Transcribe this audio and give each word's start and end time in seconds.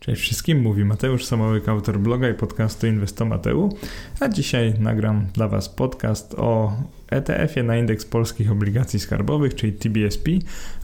Cześć 0.00 0.22
wszystkim, 0.22 0.60
mówi 0.60 0.84
Mateusz 0.84 1.24
Samołyk, 1.24 1.68
autor 1.68 2.00
bloga 2.00 2.28
i 2.28 2.34
podcastu 2.34 2.86
Inwestomateu, 2.86 3.68
a 4.20 4.28
dzisiaj 4.28 4.74
nagram 4.78 5.26
dla 5.32 5.48
Was 5.48 5.68
podcast 5.68 6.34
o 6.34 6.72
ETF-ie 7.10 7.62
na 7.62 7.76
indeks 7.76 8.04
polskich 8.04 8.52
obligacji 8.52 9.00
skarbowych, 9.00 9.54
czyli 9.54 9.72
TBSP, 9.72 10.30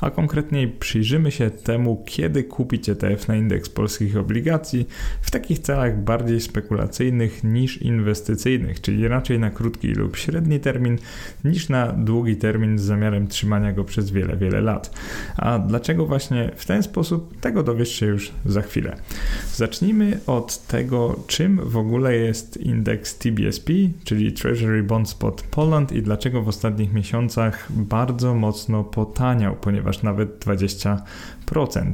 a 0.00 0.10
konkretniej 0.10 0.68
przyjrzymy 0.68 1.30
się 1.30 1.50
temu, 1.50 2.02
kiedy 2.06 2.44
kupić 2.44 2.88
ETF 2.88 3.28
na 3.28 3.36
indeks 3.36 3.68
polskich 3.68 4.16
obligacji 4.16 4.88
w 5.22 5.30
takich 5.30 5.58
celach 5.58 6.02
bardziej 6.02 6.40
spekulacyjnych 6.40 7.44
niż 7.44 7.82
inwestycyjnych, 7.82 8.80
czyli 8.80 9.08
raczej 9.08 9.38
na 9.38 9.50
krótki 9.50 9.88
lub 9.88 10.16
średni 10.16 10.60
termin 10.60 10.98
niż 11.44 11.68
na 11.68 11.92
długi 11.92 12.36
termin 12.36 12.78
z 12.78 12.82
zamiarem 12.82 13.28
trzymania 13.28 13.72
go 13.72 13.84
przez 13.84 14.10
wiele, 14.10 14.36
wiele 14.36 14.60
lat. 14.60 14.98
A 15.36 15.58
dlaczego 15.58 16.06
właśnie 16.06 16.50
w 16.56 16.66
ten 16.66 16.82
sposób, 16.82 17.40
tego 17.40 17.62
dowiesz 17.62 17.94
się 17.94 18.06
już 18.06 18.32
za 18.46 18.62
chwilę. 18.62 18.96
Zacznijmy 19.54 20.20
od 20.26 20.66
tego, 20.66 21.20
czym 21.26 21.60
w 21.64 21.76
ogóle 21.76 22.16
jest 22.16 22.56
indeks 22.56 23.18
TBSP, 23.18 23.72
czyli 24.04 24.32
Treasury 24.32 24.82
Bond 24.82 25.08
Spot 25.08 25.42
Poland 25.42 25.92
i 25.92 26.02
dlaczego 26.14 26.42
w 26.42 26.48
ostatnich 26.48 26.92
miesiącach 26.92 27.68
bardzo 27.70 28.34
mocno 28.34 28.84
potaniał, 28.84 29.56
ponieważ 29.56 30.02
nawet 30.02 30.44
20% 30.44 30.98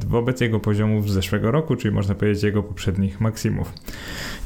wobec 0.07 0.41
jego 0.41 0.59
poziomów 0.59 1.09
z 1.09 1.13
zeszłego 1.13 1.51
roku, 1.51 1.75
czyli 1.75 1.95
można 1.95 2.15
powiedzieć 2.15 2.43
jego 2.43 2.63
poprzednich 2.63 3.21
maksimów. 3.21 3.73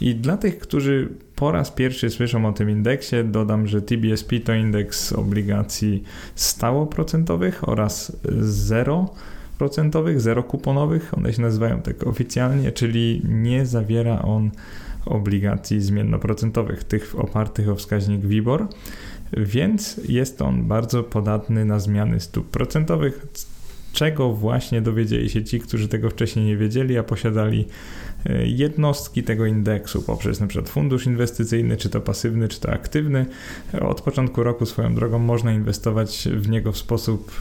I 0.02 0.16
dla 0.16 0.38
tych, 0.38 0.60
którzy 0.60 1.10
po 1.36 1.52
raz 1.52 1.72
pierwszy 1.72 2.10
słyszą 2.10 2.46
o 2.46 2.54
tym 2.54 2.70
indeksie, 2.70 3.16
dodam, 3.26 3.68
że 3.68 3.82
TBSP 3.82 4.40
to 4.40 4.54
indeks 4.54 5.14
obligacji 5.14 6.04
stałoprocentowych 6.36 7.70
oraz 7.70 8.18
zero 8.40 9.10
procentowych, 9.58 10.22
zero 10.22 10.44
kuponowych, 10.44 11.18
one 11.18 11.34
się 11.34 11.42
nazywają 11.42 11.82
tak 11.82 12.08
oficjalnie, 12.08 12.72
czyli 12.72 13.22
nie 13.24 13.66
zawiera 13.66 14.22
on 14.22 14.52
obligacji 15.06 15.82
zmiennoprocentowych, 15.82 16.84
tych 16.84 17.20
opartych 17.20 17.70
o 17.70 17.76
wskaźnik 17.76 18.26
WIBOR, 18.26 18.68
więc 19.34 20.02
jest 20.08 20.42
on 20.42 20.68
bardzo 20.68 21.04
podatny 21.04 21.66
na 21.66 21.80
zmiany 21.80 22.20
stóp 22.20 22.50
procentowych, 22.50 23.26
czego 23.94 24.34
właśnie 24.34 24.82
dowiedzieli 24.82 25.30
się 25.30 25.44
ci, 25.44 25.60
którzy 25.60 25.88
tego 25.88 26.10
wcześniej 26.10 26.46
nie 26.46 26.58
wiedzieli, 26.58 26.98
a 26.98 27.04
posiadali 27.04 27.66
jednostki 28.46 29.24
tego 29.24 29.46
indeksu 29.46 30.02
poprzez 30.02 30.42
np. 30.42 30.62
fundusz 30.64 31.06
inwestycyjny, 31.06 31.78
czy 31.78 31.90
to 31.90 32.02
pasywny, 32.02 32.48
czy 32.48 32.60
to 32.60 32.72
aktywny. 32.72 33.26
Od 33.82 34.02
początku 34.02 34.44
roku 34.44 34.66
swoją 34.66 34.96
drogą 34.96 35.20
można 35.20 35.54
inwestować 35.54 36.28
w 36.32 36.50
niego 36.50 36.72
w 36.72 36.78
sposób 36.78 37.32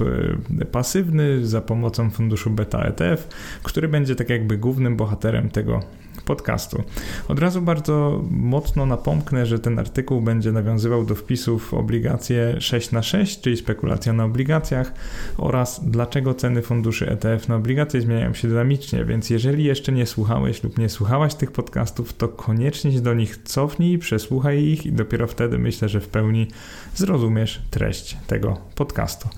e, 0.61 0.65
pasywny 0.65 1.47
za 1.47 1.61
pomocą 1.61 2.11
funduszu 2.11 2.51
Beta 2.51 2.83
ETF, 2.83 3.29
który 3.63 3.89
będzie 3.89 4.17
tak 4.17 4.31
jakby 4.31 4.59
głównym 4.59 4.97
bohaterem 4.97 5.51
tego 5.51 5.81
podcastu. 6.25 6.83
Od 7.29 7.39
razu 7.39 7.63
bardzo 7.63 8.23
mocno 8.31 8.87
napomknę, 8.87 9.47
że 9.47 9.59
ten 9.59 9.79
artykuł 9.79 10.21
będzie 10.21 10.53
nawiązywał 10.53 11.05
do 11.05 11.15
wpisów 11.15 11.75
obligacje 11.75 12.61
6 12.61 12.93
na 12.93 13.03
6, 13.03 13.41
czyli 13.41 13.57
spekulacja 13.57 14.13
na 14.13 14.25
obligacjach 14.25 14.93
oraz 15.39 15.81
dlaczego 15.85 16.35
ceny 16.35 16.63
funduszy 16.63 17.11
ETF 17.11 17.49
na 17.49 17.57
obligacje 17.57 18.01
zmieniają 18.01 18.35
się 18.35 18.49
dynamicznie, 18.49 19.05
więc 19.05 19.31
jeżeli 19.31 19.65
jeszcze 19.65 19.93
nie 19.93 20.07
słuchałeś 20.07 20.63
lub 20.63 20.74
nie 20.79 20.89
słuchałaś 20.89 21.35
tych 21.35 21.53
podcastów, 21.53 22.13
to 22.13 22.29
koniecznie 22.29 22.93
się 22.93 23.01
do 23.01 23.15
nich 23.15 23.37
cofnij, 23.37 23.99
przesłuchaj 23.99 24.65
ich 24.65 24.87
i 24.87 24.93
dopiero 24.93 25.27
wtedy 25.27 25.59
myślę, 25.59 25.89
że 25.89 26.01
w 26.01 26.09
pełni 26.09 26.49
zrozumiesz 26.95 27.63
treść 27.71 28.17
tego 28.27 28.59
podcastu. 28.75 29.29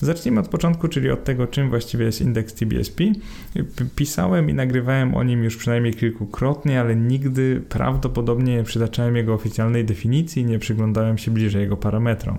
Zacznijmy 0.00 0.40
od 0.40 0.48
początku, 0.48 0.88
czyli 0.88 1.10
od 1.10 1.24
tego, 1.24 1.46
czym 1.46 1.70
właściwie 1.70 2.04
jest 2.04 2.20
indeks 2.20 2.54
TBSP. 2.54 3.04
Pisałem 3.96 4.50
i 4.50 4.54
nagrywałem 4.54 5.14
o 5.14 5.22
nim 5.22 5.44
już 5.44 5.56
przynajmniej 5.56 5.94
kilkukrotnie, 5.94 6.80
ale 6.80 6.96
nigdy 6.96 7.62
prawdopodobnie 7.68 8.56
nie 8.56 8.64
przytaczałem 8.64 9.16
jego 9.16 9.34
oficjalnej 9.34 9.84
definicji 9.84 10.42
i 10.42 10.44
nie 10.44 10.58
przyglądałem 10.58 11.18
się 11.18 11.30
bliżej 11.30 11.62
jego 11.62 11.76
parametrom. 11.76 12.38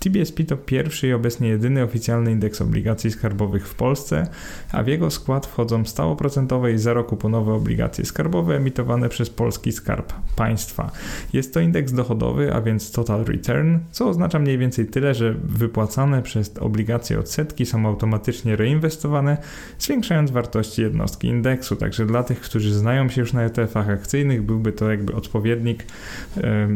TBSP 0.00 0.44
to 0.44 0.56
pierwszy 0.56 1.08
i 1.08 1.12
obecnie 1.12 1.48
jedyny 1.48 1.82
oficjalny 1.82 2.32
indeks 2.32 2.60
obligacji 2.60 3.10
skarbowych 3.10 3.68
w 3.68 3.74
Polsce, 3.74 4.26
a 4.72 4.82
w 4.82 4.86
jego 4.86 5.10
skład 5.10 5.46
wchodzą 5.46 5.84
stałoprocentowe 5.84 6.72
i 6.72 6.78
zerokuponowe 6.78 7.52
obligacje 7.52 8.04
skarbowe 8.04 8.56
emitowane 8.56 9.08
przez 9.08 9.30
polski 9.30 9.72
skarb 9.72 10.12
państwa. 10.36 10.90
Jest 11.32 11.54
to 11.54 11.60
indeks 11.60 11.92
dochodowy, 11.92 12.54
a 12.54 12.60
więc 12.60 12.92
total 12.92 13.24
return, 13.24 13.78
co 13.92 14.08
oznacza 14.08 14.38
mniej 14.38 14.58
więcej 14.58 14.86
tyle, 14.86 15.14
że 15.14 15.34
wypłacane 15.44 16.22
przez 16.22 16.58
obligacje 16.60 17.18
odsetki 17.18 17.66
są 17.66 17.86
automatycznie 17.86 18.56
reinwestowane, 18.56 19.36
zwiększając 19.78 20.30
wartości 20.30 20.82
jednostki 20.82 21.28
indeksu. 21.28 21.76
Także 21.76 22.06
dla 22.06 22.22
tych, 22.22 22.40
którzy 22.40 22.74
znają 22.74 23.08
się 23.08 23.20
już 23.20 23.32
na 23.32 23.48
ETF-ach 23.48 23.88
akcyjnych, 23.88 24.42
byłby 24.42 24.72
to 24.72 24.90
jakby 24.90 25.14
odpowiednik 25.14 25.84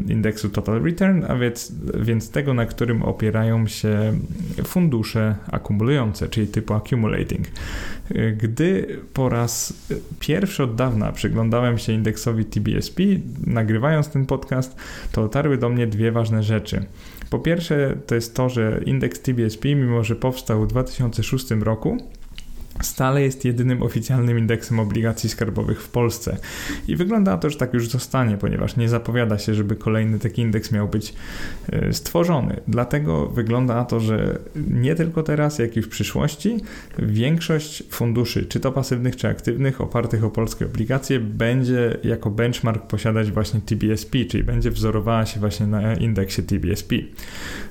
indeksu 0.09 0.49
total 0.49 0.83
return, 0.83 1.25
a 1.29 1.37
więc, 1.37 1.73
więc 2.01 2.31
tego, 2.31 2.55
na 2.55 2.67
którym 2.67 3.03
opierają 3.03 3.67
się 3.67 4.13
fundusze 4.65 5.37
akumulujące, 5.53 6.29
czyli 6.29 6.47
typu 6.47 6.75
accumulating. 6.75 7.47
Gdy 8.37 8.99
po 9.13 9.29
raz 9.29 9.73
pierwszy 10.21 10.63
od 10.63 10.75
dawna 10.75 11.13
przyglądałem 11.13 11.79
się 11.79 11.93
indeksowi 11.93 12.45
TBSP, 12.45 13.03
nagrywając 13.47 14.09
ten 14.09 14.27
podcast, 14.27 14.77
to 15.13 15.23
dotarły 15.23 15.59
do 15.59 15.69
mnie 15.69 15.87
dwie 15.87 16.13
ważne 16.13 16.43
rzeczy. 16.43 16.85
Po 17.31 17.39
pierwsze, 17.39 17.97
to 18.07 18.15
jest 18.15 18.35
to, 18.35 18.49
że 18.49 18.81
indeks 18.87 19.21
TBSP, 19.21 19.75
mimo 19.75 20.05
że 20.05 20.17
powstał 20.17 20.63
w 20.63 20.67
2006 20.67 21.51
roku, 21.51 21.99
stale 22.83 23.23
jest 23.23 23.45
jedynym 23.45 23.83
oficjalnym 23.83 24.39
indeksem 24.39 24.81
obligacji 24.81 25.29
skarbowych 25.29 25.83
w 25.83 25.89
Polsce. 25.89 26.37
I 26.89 26.97
wygląda 26.97 27.39
to, 27.39 27.51
że 27.51 27.59
tak 27.59 27.75
już 27.75 27.89
zostanie, 27.89 28.37
ponieważ 28.37 28.77
nie 28.77 28.89
zapowiada 28.89 29.39
się, 29.39 29.55
żeby 29.55 29.77
kolejny 29.77 30.19
taki 30.19 30.43
indeks 30.43 30.73
miał 30.73 30.89
być 30.89 31.15
e, 31.73 31.93
stworzony. 31.93 32.61
Dlatego 32.69 33.27
wygląda 33.27 33.75
na 33.75 33.85
to, 33.85 34.01
że 34.01 34.39
nie 34.71 34.95
tylko 34.95 35.23
teraz, 35.23 35.59
jak 35.59 35.77
i 35.77 35.83
w 35.83 35.89
przyszłości 35.89 36.57
większość 36.99 37.83
funduszy, 37.91 38.47
czy 38.47 38.61
to 38.61 38.73
pasywnych, 38.73 39.17
czy 39.17 39.29
aktywnych, 39.29 39.81
opartych 39.81 40.25
o 40.25 40.31
polskie 40.31 40.67
obligacje, 40.67 41.21
będzie 41.21 41.97
jako 42.05 42.31
benchmark 42.31 42.87
posiadać 42.87 43.31
właśnie 43.31 43.61
TBSP, 43.61 44.25
czyli 44.25 44.45
będzie 44.45 44.71
wzorowała 44.71 45.27
się 45.27 45.41
właśnie 45.41 45.67
na 45.67 45.95
indeksie 45.95 46.43
TBSP. 46.43 46.97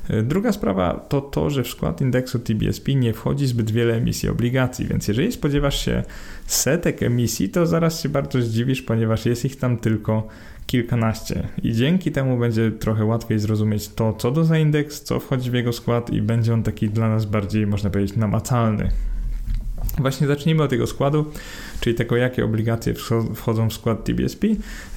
E, 0.09 0.23
druga 0.23 0.51
sprawa 0.51 0.93
to 1.09 1.21
to, 1.21 1.49
że 1.49 1.63
w 1.63 1.67
skład 1.67 2.01
indeksu 2.01 2.39
TBSP 2.39 2.95
nie 2.95 3.13
wchodzi 3.13 3.47
zbyt 3.47 3.71
wiele 3.71 3.93
emisji 3.93 4.29
obligacji, 4.29 4.85
więc 4.95 5.07
jeżeli 5.07 5.31
spodziewasz 5.31 5.85
się 5.85 6.03
setek 6.45 7.03
emisji, 7.03 7.49
to 7.49 7.65
zaraz 7.65 8.01
się 8.01 8.09
bardzo 8.09 8.41
zdziwisz, 8.41 8.81
ponieważ 8.81 9.25
jest 9.25 9.45
ich 9.45 9.55
tam 9.55 9.77
tylko 9.77 10.27
kilkanaście. 10.67 11.47
I 11.63 11.73
dzięki 11.73 12.11
temu 12.11 12.37
będzie 12.37 12.71
trochę 12.71 13.05
łatwiej 13.05 13.39
zrozumieć 13.39 13.89
to, 13.89 14.13
co 14.13 14.31
to 14.31 14.45
za 14.45 14.57
indeks, 14.57 15.01
co 15.01 15.19
wchodzi 15.19 15.51
w 15.51 15.53
jego 15.53 15.73
skład 15.73 16.09
i 16.09 16.21
będzie 16.21 16.53
on 16.53 16.63
taki 16.63 16.89
dla 16.89 17.09
nas 17.09 17.25
bardziej, 17.25 17.67
można 17.67 17.89
powiedzieć, 17.89 18.15
namacalny. 18.15 18.91
Właśnie 19.97 20.27
zacznijmy 20.27 20.63
od 20.63 20.69
tego 20.69 20.87
składu, 20.87 21.25
czyli 21.85 21.95
tego, 21.95 22.15
jakie 22.15 22.45
obligacje 22.45 22.93
wchodzą 23.35 23.69
w 23.69 23.73
skład 23.73 24.03
TBSP. 24.03 24.47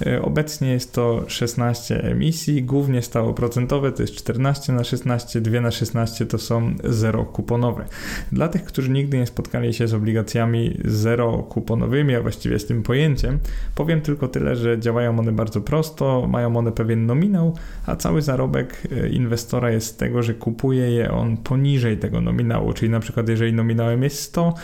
E, 0.06 0.22
obecnie 0.22 0.70
jest 0.70 0.92
to 0.92 1.24
16 1.26 2.04
emisji, 2.04 2.62
głównie 2.62 3.02
stałoprocentowe, 3.02 3.92
to 3.92 4.02
jest 4.02 4.14
14 4.14 4.72
na 4.72 4.84
16, 4.84 5.40
2 5.40 5.60
na 5.60 5.70
16 5.70 6.26
to 6.26 6.38
są 6.38 6.74
zero 6.84 7.24
kuponowe. 7.24 7.84
Dla 8.32 8.48
tych, 8.48 8.64
którzy 8.64 8.90
nigdy 8.90 9.18
nie 9.18 9.26
spotkali 9.26 9.74
się 9.74 9.88
z 9.88 9.94
obligacjami 9.94 10.78
zero 10.84 11.38
kuponowymi, 11.38 12.14
a 12.14 12.22
właściwie 12.22 12.58
z 12.58 12.66
tym 12.66 12.82
pojęciem, 12.82 13.38
powiem 13.74 14.00
tylko 14.00 14.28
tyle, 14.28 14.56
że 14.56 14.78
działają 14.78 15.18
one 15.18 15.32
bardzo 15.32 15.60
prosto, 15.60 16.26
mają 16.28 16.56
one 16.56 16.72
pewien 16.72 17.06
nominał, 17.06 17.56
a 17.86 17.96
cały 17.96 18.22
zarobek 18.22 18.82
e, 18.92 19.08
inwestora 19.08 19.70
jest 19.70 19.86
z 19.86 19.96
tego, 19.96 20.22
że 20.22 20.34
kupuje 20.34 20.90
je 20.90 21.10
on 21.10 21.36
poniżej 21.36 21.98
tego 21.98 22.20
nominału, 22.20 22.72
czyli 22.72 22.90
na 22.90 23.00
przykład 23.00 23.28
jeżeli 23.28 23.52
nominałem 23.52 24.02
jest 24.02 24.20
100, 24.22 24.54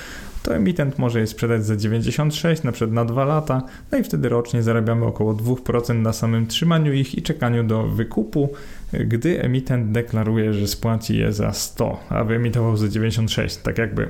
to 0.45 0.57
emitent 0.57 0.99
może 0.99 1.21
je 1.21 1.27
sprzedać 1.27 1.67
za 1.67 1.77
96, 1.77 2.63
na 2.63 2.73
przykład 2.73 2.93
na 2.93 3.05
2 3.05 3.25
lata, 3.25 3.63
no 3.93 3.99
i 3.99 4.05
wtedy 4.05 4.29
rocznie 4.29 4.63
zarabiamy 4.63 5.07
około 5.07 5.35
2% 5.35 5.95
na 5.95 6.13
samym 6.13 6.47
trzymaniu 6.47 6.93
ich 6.93 7.15
i 7.15 7.23
czekaniu 7.23 7.65
do 7.65 7.83
wykupu, 7.83 8.53
gdy 8.93 9.43
emitent 9.43 9.93
deklaruje, 9.93 10.53
że 10.53 10.69
spłaci 10.69 11.19
je 11.19 11.33
za 11.33 11.53
100, 11.53 12.01
a 12.09 12.25
wyemitował 12.25 12.77
za 12.77 12.89
96, 12.89 13.57
tak 13.57 13.79
jakby. 13.79 14.09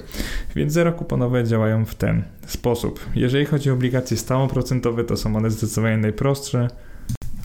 Więc 0.56 0.72
zero 0.72 0.92
kuponowe 0.92 1.44
działają 1.44 1.84
w 1.84 1.94
ten 1.94 2.22
sposób. 2.46 3.00
Jeżeli 3.14 3.44
chodzi 3.44 3.70
o 3.70 3.74
obligacje 3.74 4.16
stałoprocentowe, 4.16 5.04
to 5.04 5.16
są 5.16 5.36
one 5.36 5.50
zdecydowanie 5.50 5.96
najprostsze, 5.96 6.68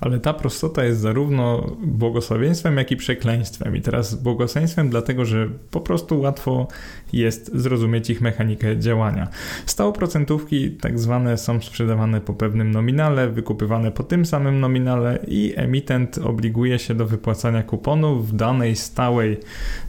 ale 0.01 0.19
ta 0.19 0.33
prostota 0.33 0.83
jest 0.83 0.99
zarówno 0.99 1.75
błogosławieństwem, 1.83 2.77
jak 2.77 2.91
i 2.91 2.97
przekleństwem. 2.97 3.75
I 3.75 3.81
teraz 3.81 4.15
błogosławieństwem 4.15 4.89
dlatego, 4.89 5.25
że 5.25 5.49
po 5.71 5.81
prostu 5.81 6.19
łatwo 6.19 6.67
jest 7.13 7.51
zrozumieć 7.55 8.09
ich 8.09 8.21
mechanikę 8.21 8.77
działania. 8.77 9.27
Stałoprocentówki 9.65 10.71
tak 10.71 10.99
zwane 10.99 11.37
są 11.37 11.61
sprzedawane 11.61 12.21
po 12.21 12.33
pewnym 12.33 12.71
nominale, 12.71 13.29
wykupywane 13.29 13.91
po 13.91 14.03
tym 14.03 14.25
samym 14.25 14.59
nominale 14.59 15.19
i 15.27 15.53
emitent 15.55 16.17
obliguje 16.17 16.79
się 16.79 16.95
do 16.95 17.05
wypłacania 17.05 17.63
kuponów 17.63 18.29
w 18.29 18.35
danej 18.35 18.75
stałej 18.75 19.37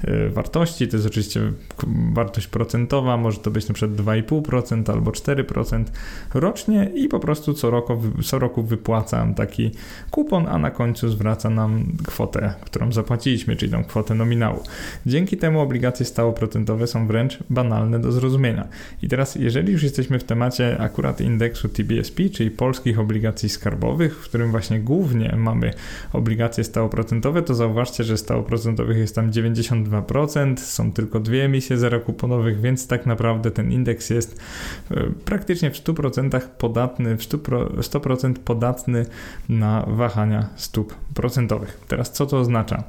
e, 0.04 0.28
wartości. 0.28 0.88
To 0.88 0.96
jest 0.96 1.06
oczywiście 1.06 1.40
wartość 2.12 2.46
procentowa, 2.46 3.16
może 3.16 3.38
to 3.38 3.50
być 3.50 3.70
przykład 3.72 4.00
2,5% 4.00 4.92
albo 4.92 5.10
4% 5.10 5.84
rocznie 6.34 6.90
i 6.94 7.08
po 7.08 7.20
prostu 7.20 7.54
co 7.54 7.70
roku, 7.70 8.02
co 8.24 8.38
roku 8.38 8.62
wypłacam 8.62 9.34
taki 9.34 9.70
kupon, 10.10 10.46
a 10.46 10.58
na 10.58 10.70
końcu 10.70 11.08
zwraca 11.08 11.50
nam 11.50 11.84
kwotę, 12.06 12.54
którą 12.60 12.92
zapłaciliśmy, 12.92 13.56
czyli 13.56 13.72
tą 13.72 13.84
kwotę 13.84 14.14
nominału. 14.14 14.62
Dzięki 15.06 15.36
temu 15.36 15.60
obligacje 15.60 16.06
stałoprocentowe 16.06 16.86
są 16.86 17.06
wręcz 17.10 17.38
banalne 17.50 17.98
do 17.98 18.12
zrozumienia. 18.12 18.68
I 19.02 19.08
teraz, 19.08 19.34
jeżeli 19.34 19.72
już 19.72 19.82
jesteśmy 19.82 20.18
w 20.18 20.24
temacie 20.24 20.80
akurat 20.80 21.20
indeksu 21.20 21.68
TBSP, 21.68 22.28
czyli 22.30 22.50
polskich 22.50 22.98
obligacji 22.98 23.48
skarbowych, 23.48 24.16
w 24.16 24.24
którym 24.24 24.50
właśnie 24.50 24.80
głównie 24.80 25.34
mamy 25.36 25.70
obligacje 26.12 26.64
stałoprocentowe, 26.64 27.42
to 27.42 27.54
zauważcie, 27.54 28.04
że 28.04 28.16
stałoprocentowych 28.18 28.98
jest 28.98 29.14
tam 29.14 29.30
92%, 29.30 30.56
są 30.56 30.92
tylko 30.92 31.20
dwie 31.20 31.44
emisje 31.44 31.76
zerokuponowych, 31.78 32.60
więc 32.60 32.86
tak 32.86 33.06
naprawdę 33.06 33.50
ten 33.50 33.72
indeks 33.72 34.10
jest 34.10 34.40
e, 34.90 34.94
praktycznie 35.24 35.70
w 35.70 35.74
100% 35.74 36.40
podatny, 36.40 37.16
w 37.16 37.20
100% 37.20 38.34
podatny 38.34 39.06
na 39.48 39.84
wahania 39.88 40.48
stóp 40.56 40.94
procentowych. 41.14 41.80
Teraz 41.88 42.12
co 42.12 42.26
to 42.26 42.38
oznacza? 42.38 42.84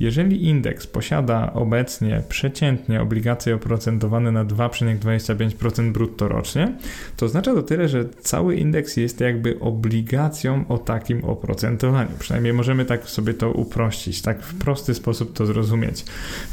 Jeżeli 0.00 0.48
indeks 0.48 0.86
posiada 0.86 1.52
obecnie 1.52 2.22
przeciętnie 2.28 3.02
obligacje 3.02 3.54
oprocentowane 3.64 4.32
na 4.32 4.44
2,25% 4.44 5.92
brutto 5.92 6.28
rocznie, 6.28 6.72
to 7.16 7.26
oznacza 7.26 7.54
to 7.54 7.62
tyle, 7.62 7.88
że 7.88 8.04
cały 8.20 8.56
indeks 8.56 8.96
jest 8.96 9.20
jakby 9.20 9.60
obligacją 9.60 10.64
o 10.68 10.78
takim 10.78 11.24
oprocentowaniu. 11.24 12.10
Przynajmniej 12.18 12.52
możemy 12.52 12.84
tak 12.84 13.08
sobie 13.08 13.34
to 13.34 13.50
uprościć, 13.50 14.22
tak 14.22 14.42
w 14.42 14.58
prosty 14.58 14.94
sposób 14.94 15.32
to 15.32 15.46
zrozumieć. 15.46 16.04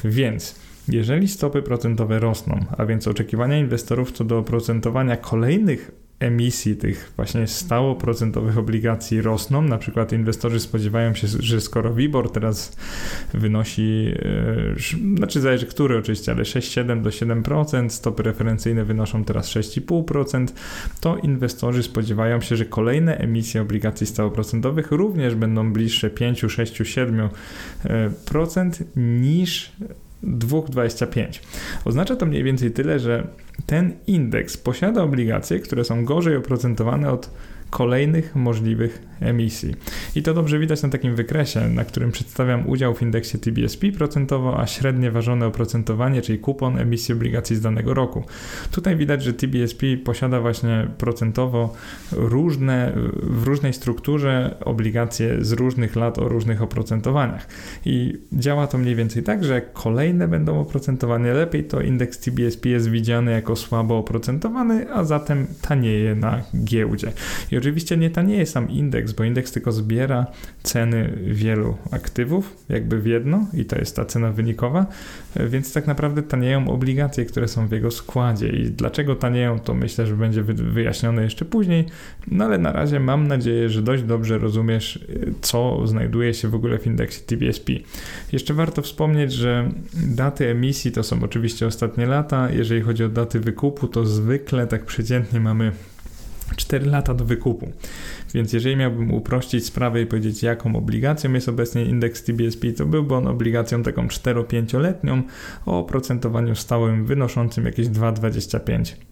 Więc 0.04 0.56
jeżeli 0.88 1.28
stopy 1.28 1.62
procentowe 1.62 2.20
rosną, 2.20 2.66
a 2.78 2.86
więc 2.86 3.08
oczekiwania 3.08 3.58
inwestorów 3.58 4.12
co 4.12 4.24
do 4.24 4.38
oprocentowania 4.38 5.18
kolejnych 5.18 5.92
emisji 6.22 6.76
tych 6.76 7.14
właśnie 7.16 7.48
stało 7.48 7.96
procentowych 7.96 8.58
obligacji 8.58 9.22
rosną. 9.22 9.62
Na 9.62 9.78
przykład 9.78 10.14
inwestorzy 10.14 10.60
spodziewają 10.60 11.14
się, 11.14 11.28
że 11.28 11.62
skoro 11.62 11.94
WIBOR 11.94 12.32
teraz 12.32 12.78
wynosi, 13.34 14.14
e, 14.96 15.18
znaczy 15.18 15.42
zależy 15.42 15.66
który 15.66 15.98
oczywiście, 15.98 16.32
ale 16.32 16.44
6,7 16.44 17.02
do 17.02 17.10
7%, 17.10 17.90
stopy 17.90 18.24
referencyjne 18.24 18.86
wynoszą 18.86 19.24
teraz 19.24 19.50
6,5%, 19.50 20.54
to 21.02 21.18
inwestorzy 21.18 21.84
spodziewają 21.84 22.42
się, 22.42 22.56
że 22.56 22.66
kolejne 22.66 23.18
emisje 23.18 23.62
obligacji 23.62 24.08
stałoprocentowych 24.08 24.92
również 24.92 25.36
będą 25.36 25.74
bliższe 25.74 26.10
5, 26.10 26.46
6, 26.50 26.82
7% 26.82 27.30
niż 28.96 29.72
2,25. 30.24 31.40
Oznacza 31.86 32.16
to 32.16 32.26
mniej 32.26 32.44
więcej 32.44 32.72
tyle, 32.72 33.00
że 33.00 33.28
ten 33.66 33.94
indeks 34.08 34.58
posiada 34.58 35.04
obligacje, 35.04 35.60
które 35.60 35.84
są 35.84 36.06
gorzej 36.06 36.36
oprocentowane 36.36 37.12
od 37.12 37.30
kolejnych 37.72 38.36
możliwych 38.36 39.02
emisji. 39.20 39.76
I 40.16 40.24
to 40.24 40.34
dobrze 40.34 40.60
widać 40.60 40.84
na 40.84 40.90
takim 40.90 41.16
wykresie, 41.16 41.70
na 41.70 41.86
którym 41.86 42.12
przedstawiam 42.12 42.70
udział 42.70 42.94
w 42.94 43.02
indeksie 43.02 43.40
TBSP 43.40 43.92
procentowo, 43.92 44.60
a 44.60 44.68
średnie 44.68 45.12
ważone 45.12 45.46
oprocentowanie, 45.46 46.22
czyli 46.22 46.40
kupon 46.40 46.80
emisji 46.80 47.14
obligacji 47.14 47.56
z 47.56 47.62
danego 47.62 47.94
roku. 47.94 48.24
Tutaj 48.72 48.96
widać, 48.96 49.24
że 49.24 49.34
TBSP 49.34 49.86
posiada 50.04 50.42
właśnie 50.42 50.88
procentowo 50.98 51.74
różne, 52.12 52.94
w 53.24 53.44
różnej 53.44 53.74
strukturze 53.74 54.56
obligacje 54.66 55.46
z 55.46 55.52
różnych 55.52 55.96
lat 55.96 56.20
o 56.20 56.30
różnych 56.30 56.62
oprocentowaniach. 56.62 57.48
I 57.86 58.18
działa 58.34 58.68
to 58.68 58.78
mniej 58.78 58.96
więcej 58.96 59.24
tak, 59.24 59.44
że 59.44 59.62
kolejne 59.62 60.28
będą 60.28 60.60
oprocentowane 60.60 61.34
lepiej, 61.34 61.64
to 61.64 61.82
indeks 61.82 62.20
TBSP 62.20 62.70
jest 62.70 62.90
widziany 62.90 63.32
jako 63.32 63.56
słabo 63.56 63.98
oprocentowany, 63.98 64.94
a 64.94 65.04
zatem 65.04 65.48
tanieje 65.62 66.16
na 66.16 66.42
giełdzie. 66.64 67.12
I 67.52 67.61
oczywiście 67.62 67.98
nie 67.98 68.10
tanieje 68.10 68.46
sam 68.46 68.70
indeks, 68.70 69.12
bo 69.12 69.24
indeks 69.24 69.52
tylko 69.52 69.72
zbiera 69.72 70.26
ceny 70.64 71.18
wielu 71.26 71.78
aktywów, 71.92 72.58
jakby 72.70 73.02
w 73.02 73.06
jedno, 73.06 73.48
i 73.54 73.66
to 73.66 73.80
jest 73.80 73.96
ta 73.96 74.06
cena 74.06 74.32
wynikowa, 74.32 74.86
więc 75.36 75.74
tak 75.74 75.88
naprawdę 75.88 76.24
tanieją 76.24 76.68
obligacje, 76.68 77.26
które 77.26 77.48
są 77.48 77.68
w 77.68 77.72
jego 77.72 77.92
składzie. 77.92 78.48
I 78.48 78.72
dlaczego 78.72 79.16
tanieją, 79.16 79.60
to 79.60 79.74
myślę, 79.74 80.08
że 80.08 80.16
będzie 80.16 80.44
wyjaśnione 80.44 81.24
jeszcze 81.24 81.46
później, 81.46 81.86
no 82.28 82.46
ale 82.46 82.58
na 82.58 82.72
razie 82.72 83.00
mam 83.00 83.28
nadzieję, 83.28 83.70
że 83.70 83.82
dość 83.82 84.04
dobrze 84.04 84.38
rozumiesz, 84.38 85.06
co 85.42 85.88
znajduje 85.88 86.34
się 86.34 86.48
w 86.48 86.56
ogóle 86.56 86.78
w 86.78 86.88
indeksie 86.88 87.22
TBSP. 87.26 87.74
Jeszcze 88.32 88.54
warto 88.54 88.82
wspomnieć, 88.82 89.34
że 89.34 89.70
daty 89.94 90.48
emisji 90.48 90.92
to 90.92 91.04
są 91.04 91.24
oczywiście 91.24 91.68
ostatnie 91.68 92.06
lata. 92.06 92.50
Jeżeli 92.52 92.82
chodzi 92.82 93.04
o 93.04 93.10
daty 93.10 93.40
wykupu, 93.40 93.88
to 93.88 94.06
zwykle 94.06 94.68
tak 94.68 94.86
przeciętnie 94.86 95.40
mamy 95.40 95.72
4 96.56 96.86
lata 96.86 97.14
do 97.14 97.26
wykupu. 97.26 97.72
Więc 98.34 98.54
jeżeli 98.54 98.76
miałbym 98.76 99.14
uprościć 99.14 99.66
sprawę 99.66 100.02
i 100.02 100.06
powiedzieć, 100.06 100.44
jaką 100.44 100.76
obligacją 100.76 101.34
jest 101.34 101.50
obecnie 101.50 101.86
indeks 101.86 102.24
TBSP, 102.24 102.72
to 102.72 102.86
byłby 102.86 103.16
on 103.16 103.28
obligacją 103.28 103.84
taką 103.84 104.08
4-5-letnią 104.08 105.24
o 105.66 105.80
oprocentowaniu 105.80 106.56
stałym 106.56 107.06
wynoszącym 107.06 107.66
jakieś 107.66 107.88
2,25%. 107.88 109.11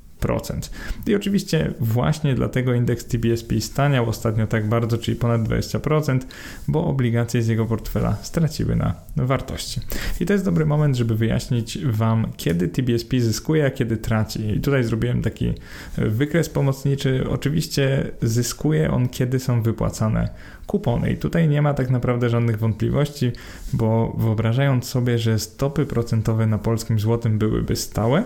I 1.07 1.15
oczywiście 1.15 1.73
właśnie 1.79 2.35
dlatego 2.35 2.73
indeks 2.73 3.05
TBSP 3.05 3.61
staniał 3.61 4.09
ostatnio 4.09 4.47
tak 4.47 4.69
bardzo, 4.69 4.97
czyli 4.97 5.17
ponad 5.17 5.41
20%, 5.41 6.19
bo 6.67 6.85
obligacje 6.85 7.41
z 7.41 7.47
jego 7.47 7.65
portfela 7.65 8.17
straciły 8.21 8.75
na 8.75 8.95
wartości. 9.15 9.81
I 10.19 10.25
to 10.25 10.33
jest 10.33 10.45
dobry 10.45 10.65
moment, 10.65 10.95
żeby 10.95 11.15
wyjaśnić 11.15 11.85
Wam, 11.85 12.27
kiedy 12.37 12.67
TBSP 12.67 13.19
zyskuje, 13.19 13.65
a 13.65 13.69
kiedy 13.69 13.97
traci. 13.97 14.57
I 14.57 14.61
tutaj 14.61 14.83
zrobiłem 14.83 15.21
taki 15.21 15.53
wykres 15.97 16.49
pomocniczy. 16.49 17.25
Oczywiście 17.29 18.11
zyskuje 18.21 18.91
on, 18.91 19.09
kiedy 19.09 19.39
są 19.39 19.61
wypłacane 19.61 20.29
kupony. 20.69 21.11
I 21.11 21.17
tutaj 21.17 21.47
nie 21.47 21.61
ma 21.61 21.73
tak 21.73 21.89
naprawdę 21.89 22.29
żadnych 22.29 22.59
wątpliwości, 22.59 23.31
bo 23.73 24.15
wyobrażając 24.17 24.85
sobie, 24.85 25.17
że 25.17 25.39
stopy 25.39 25.85
procentowe 25.85 26.47
na 26.47 26.57
polskim 26.57 26.99
złotym 26.99 27.37
byłyby 27.37 27.75
stałe, 27.75 28.23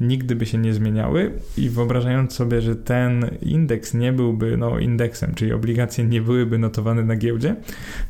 nigdy 0.00 0.36
by 0.36 0.46
się 0.46 0.58
nie 0.58 0.74
zmieniały 0.74 1.32
i 1.56 1.70
wyobrażając 1.70 2.32
sobie, 2.32 2.60
że 2.60 2.76
ten 2.76 3.30
indeks 3.42 3.94
nie 3.94 4.12
byłby 4.12 4.56
no, 4.56 4.78
indeksem, 4.78 5.34
czyli 5.34 5.52
obligacje 5.52 6.04
nie 6.04 6.20
byłyby 6.20 6.58
notowane 6.58 7.04
na 7.04 7.16
giełdzie, 7.16 7.56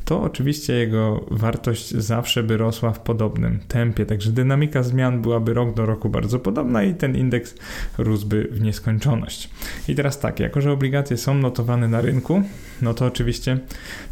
to 0.05 0.21
oczywiście 0.21 0.73
jego 0.73 1.25
wartość 1.31 1.89
zawsze 1.89 2.43
by 2.43 2.57
rosła 2.57 2.91
w 2.91 2.99
podobnym 2.99 3.59
tempie. 3.67 4.05
Także 4.05 4.31
dynamika 4.31 4.83
zmian 4.83 5.21
byłaby 5.21 5.53
rok 5.53 5.73
do 5.73 5.85
roku 5.85 6.09
bardzo 6.09 6.39
podobna 6.39 6.83
i 6.83 6.93
ten 6.93 7.15
indeks 7.15 7.55
rósłby 7.97 8.47
w 8.51 8.61
nieskończoność. 8.61 9.49
I 9.87 9.95
teraz 9.95 10.19
tak, 10.19 10.39
jako 10.39 10.61
że 10.61 10.71
obligacje 10.71 11.17
są 11.17 11.33
notowane 11.33 11.87
na 11.87 12.01
rynku, 12.01 12.43
no 12.81 12.93
to 12.93 13.05
oczywiście 13.05 13.59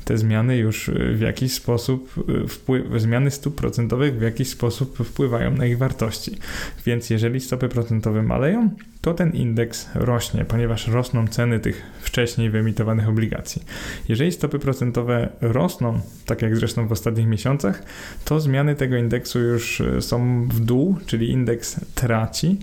te 0.06 0.18
zmiany 0.18 0.58
już 0.58 0.92
w 1.14 1.20
jakiś 1.20 1.54
sposób, 1.54 2.14
wpływ, 2.48 3.02
zmiany 3.02 3.32
stóp 3.32 3.56
procentowych 3.56 4.20
w 4.20 4.22
jakiś 4.22 4.50
sposób 4.50 4.98
wpływają 4.98 5.52
na 5.52 5.66
ich 5.66 5.78
wartości. 5.78 6.38
Więc 6.86 7.10
jeżeli 7.10 7.40
stopy 7.40 7.70
procentowe 7.70 8.24
maleją, 8.24 8.70
to 9.02 9.14
ten 9.14 9.32
indeks 9.32 9.90
rośnie, 9.96 10.46
ponieważ 10.46 10.88
rosną 10.88 11.28
ceny 11.28 11.60
tych 11.60 11.82
wcześniej 12.02 12.50
wyemitowanych 12.50 13.10
obligacji. 13.10 13.64
Jeżeli 14.10 14.32
stopy 14.32 14.60
procentowe 14.60 15.30
rosną, 15.42 16.00
tak 16.26 16.42
jak 16.42 16.58
zresztą 16.58 16.88
w 16.88 16.92
ostatnich 16.92 17.28
miesiącach, 17.28 17.84
to 18.26 18.40
zmiany 18.40 18.76
tego 18.76 18.98
indeksu 18.98 19.40
już 19.40 19.82
są 20.00 20.48
w 20.48 20.60
dół, 20.60 20.98
czyli 21.06 21.32
indeks 21.32 21.80
traci, 21.96 22.60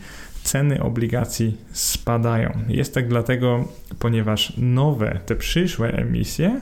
ceny 0.46 0.82
obligacji 0.82 1.56
spadają. 1.72 2.58
Jest 2.68 2.94
tak 2.94 3.08
dlatego, 3.08 3.68
ponieważ 3.98 4.52
nowe, 4.56 5.20
te 5.26 5.36
przyszłe 5.36 5.92
emisje 5.92 6.60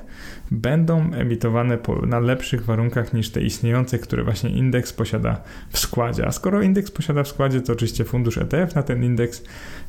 będą 0.51 1.13
emitowane 1.13 1.79
po, 1.79 2.07
na 2.07 2.21
lepszych 2.21 2.65
warunkach 2.65 3.13
niż 3.13 3.31
te 3.31 3.41
istniejące, 3.41 3.99
które 3.99 4.25
właśnie 4.25 4.51
indeks 4.51 4.93
posiada 4.93 5.41
w 5.71 5.79
składzie. 5.79 6.27
A 6.27 6.33
skoro 6.33 6.63
indeks 6.63 6.91
posiada 6.91 7.23
w 7.23 7.29
składzie, 7.29 7.61
to 7.61 7.73
oczywiście 7.73 8.05
fundusz 8.05 8.39
ETF 8.39 8.75
na 8.75 8.83
ten 8.83 9.05
indeks 9.05 9.43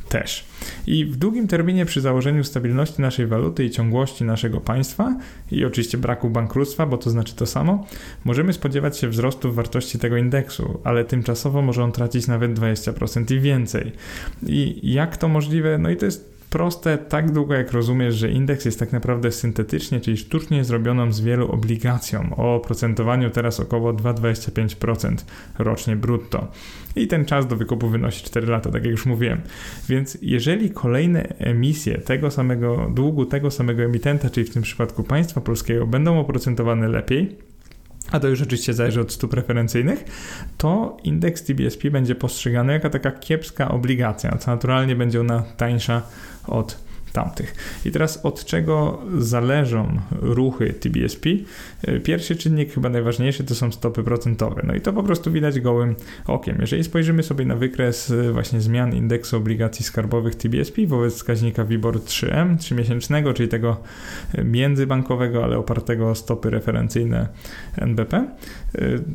też. 0.10 0.46
I 0.88 1.06
w 1.06 1.16
długim 1.16 1.48
terminie 1.48 1.86
przy 1.86 2.02
założeniu 2.02 2.44
stabilności 2.44 3.02
naszej 3.02 3.28
waluty 3.28 3.66
i 3.66 3.70
ciągłości 3.70 4.24
naszego 4.24 4.62
państwa 4.62 5.18
i 5.52 5.66
oczywiście 5.66 5.98
braku 5.98 6.30
bankructwa, 6.30 6.86
bo 6.86 6.98
to 6.98 7.10
znaczy 7.10 7.36
to 7.36 7.46
samo, 7.46 7.88
możemy 8.26 8.54
spodziewać 8.54 8.98
się 8.98 9.10
wzrostu 9.10 9.54
wartości 9.54 10.00
tego 10.00 10.18
indeksu, 10.18 10.80
ale 10.84 11.06
tymczasowo 11.06 11.62
może 11.62 11.84
on 11.84 11.92
tracić 11.92 12.28
nawet 12.28 12.60
20% 12.60 13.36
i 13.36 13.40
więcej. 13.40 13.92
I 14.48 14.94
jak 14.94 15.18
to 15.18 15.28
możliwe? 15.28 15.78
No 15.78 15.90
i 15.90 15.98
to 15.98 16.06
jest 16.06 16.35
proste 16.50 16.98
tak 16.98 17.32
długo, 17.32 17.54
jak 17.54 17.72
rozumiesz, 17.72 18.16
że 18.16 18.32
indeks 18.32 18.66
jest 18.66 18.80
tak 18.80 18.92
naprawdę 18.92 19.32
syntetycznie, 19.32 20.00
czyli 20.00 20.18
sztucznie 20.18 20.64
zrobioną 20.64 21.12
z 21.12 21.22
wielu 21.22 21.52
obligacją 21.52 22.36
o 22.38 22.56
oprocentowaniu 22.56 23.30
teraz 23.30 23.60
około 23.60 23.94
2,25% 23.94 25.16
rocznie 25.60 25.96
brutto. 25.96 26.48
I 26.96 27.08
ten 27.08 27.26
czas 27.26 27.48
do 27.48 27.56
wykupu 27.56 27.90
wynosi 27.90 28.24
4 28.24 28.48
lata, 28.48 28.72
tak 28.72 28.84
jak 28.84 28.92
już 28.92 29.06
mówiłem. 29.06 29.42
Więc 29.90 30.18
jeżeli 30.22 30.70
kolejne 30.70 31.24
emisje 31.40 31.98
tego 31.98 32.32
samego 32.32 32.92
długu, 32.94 33.26
tego 33.26 33.52
samego 33.52 33.84
emitenta, 33.84 34.30
czyli 34.30 34.48
w 34.48 34.54
tym 34.54 34.64
przypadku 34.64 35.04
państwa 35.04 35.42
polskiego, 35.42 35.88
będą 35.88 36.20
oprocentowane 36.20 36.88
lepiej, 36.88 37.38
a 38.12 38.20
to 38.20 38.28
już 38.28 38.42
oczywiście 38.42 38.74
zależy 38.74 39.02
od 39.02 39.12
stóp 39.12 39.32
preferencyjnych, 39.32 40.04
to 40.58 40.98
indeks 41.04 41.44
TBSP 41.44 41.92
będzie 41.92 42.16
postrzegany 42.16 42.74
jako 42.74 42.90
taka 42.90 43.12
kiepska 43.12 43.72
obligacja, 43.72 44.38
co 44.38 44.52
naturalnie 44.52 44.96
będzie 44.96 45.22
ona 45.22 45.44
tańsza 45.58 46.02
od 46.48 46.86
tamtych. 47.14 47.56
I 47.86 47.92
teraz 47.92 48.26
od 48.26 48.46
czego 48.46 49.02
zależą 49.18 50.00
ruchy 50.22 50.74
TBSP? 50.74 51.30
Pierwszy 52.04 52.36
czynnik, 52.36 52.74
chyba 52.74 52.90
najważniejszy, 52.90 53.44
to 53.44 53.56
są 53.56 53.72
stopy 53.72 54.04
procentowe. 54.04 54.62
No 54.68 54.76
i 54.76 54.82
to 54.82 54.94
po 54.94 55.04
prostu 55.04 55.32
widać 55.32 55.60
gołym 55.60 55.96
okiem. 56.28 56.58
Jeżeli 56.62 56.84
spojrzymy 56.84 57.24
sobie 57.24 57.46
na 57.46 57.56
wykres 57.56 58.14
właśnie 58.34 58.62
zmian 58.62 58.96
indeksu 58.96 59.38
obligacji 59.38 59.86
skarbowych 59.86 60.36
TBSP 60.36 60.88
wobec 60.88 61.14
wskaźnika 61.14 61.66
WIBOR 61.66 62.00
3M, 62.00 62.58
3-miesięcznego, 62.58 63.34
czyli 63.34 63.50
tego 63.50 63.78
międzybankowego, 64.44 65.44
ale 65.44 65.58
opartego 65.58 66.10
o 66.10 66.16
stopy 66.16 66.50
referencyjne 66.50 67.28
NBP, 67.78 68.28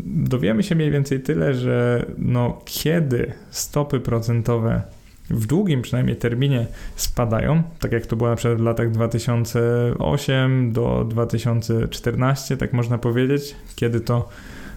dowiemy 0.05 0.63
się 0.63 0.75
mniej 0.75 0.91
więcej 0.91 1.21
tyle, 1.21 1.55
że 1.55 2.07
no 2.19 2.59
kiedy 2.65 3.33
stopy 3.51 4.01
procentowe 4.01 4.83
w 5.31 5.47
długim 5.47 5.83
przynajmniej 5.83 6.17
terminie 6.17 6.67
spadają, 6.97 7.63
tak 7.79 7.93
jak 7.93 8.07
to 8.07 8.17
było 8.17 8.31
na 8.31 8.37
przykład 8.37 8.59
w 8.59 8.65
latach 8.65 8.91
2008 8.91 10.73
do 10.73 11.07
2014, 11.09 12.57
tak 12.57 12.73
można 12.73 12.99
powiedzieć, 12.99 13.57
kiedy 13.77 14.01
to 14.01 14.29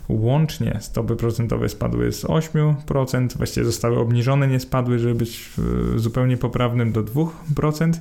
łącznie 0.10 0.78
stopy 0.82 1.16
procentowe 1.16 1.70
spadły 1.70 2.12
z 2.12 2.24
8%, 2.24 3.38
właściwie 3.38 3.66
zostały 3.66 4.00
obniżone, 4.00 4.48
nie 4.48 4.60
spadły, 4.60 5.00
żeby 5.00 5.16
być 5.16 5.50
e, 5.96 6.00
zupełnie 6.00 6.38
poprawnym 6.38 6.92
do 6.92 7.04
2%. 7.04 7.92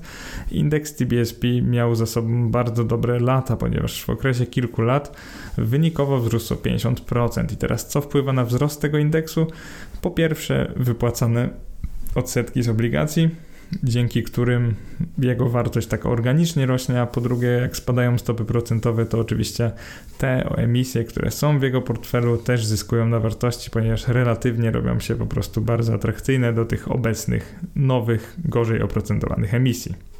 Indeks 0.50 0.94
TBSP 0.94 1.46
miał 1.62 1.94
za 1.94 2.06
sobą 2.06 2.50
bardzo 2.50 2.84
dobre 2.84 3.20
lata, 3.20 3.56
ponieważ 3.56 4.04
w 4.04 4.10
okresie 4.10 4.46
kilku 4.46 4.82
lat 4.82 5.16
wynikowo 5.58 6.18
wzrósł 6.18 6.54
o 6.54 6.56
50%. 6.56 7.52
I 7.52 7.56
teraz 7.56 7.88
co 7.88 8.00
wpływa 8.00 8.32
na 8.32 8.44
wzrost 8.44 8.80
tego 8.80 8.98
indeksu? 8.98 9.46
Po 10.02 10.10
pierwsze 10.10 10.72
wypłacane 10.76 11.71
odsetki 12.14 12.62
z 12.62 12.68
obligacji, 12.68 13.30
dzięki 13.84 14.22
którym 14.22 14.74
jego 15.18 15.48
wartość 15.48 15.86
tak 15.86 16.06
organicznie 16.06 16.66
rośnie, 16.66 17.00
a 17.00 17.06
po 17.06 17.20
drugie, 17.20 17.48
jak 17.48 17.76
spadają 17.76 18.18
stopy 18.18 18.44
procentowe, 18.44 19.06
to 19.06 19.18
oczywiście 19.18 19.72
te 20.18 20.56
emisje, 20.56 21.04
które 21.04 21.30
są 21.30 21.58
w 21.58 21.62
jego 21.62 21.82
portfelu, 21.82 22.36
też 22.36 22.66
zyskują 22.66 23.06
na 23.06 23.20
wartości, 23.20 23.70
ponieważ 23.70 24.08
relatywnie 24.08 24.70
robią 24.70 25.00
się 25.00 25.14
po 25.14 25.26
prostu 25.26 25.60
bardzo 25.60 25.94
atrakcyjne 25.94 26.52
do 26.52 26.64
tych 26.64 26.90
obecnych, 26.90 27.60
nowych, 27.76 28.36
gorzej 28.44 28.82
oprocentowanych 28.82 29.54
emisji. 29.54 30.11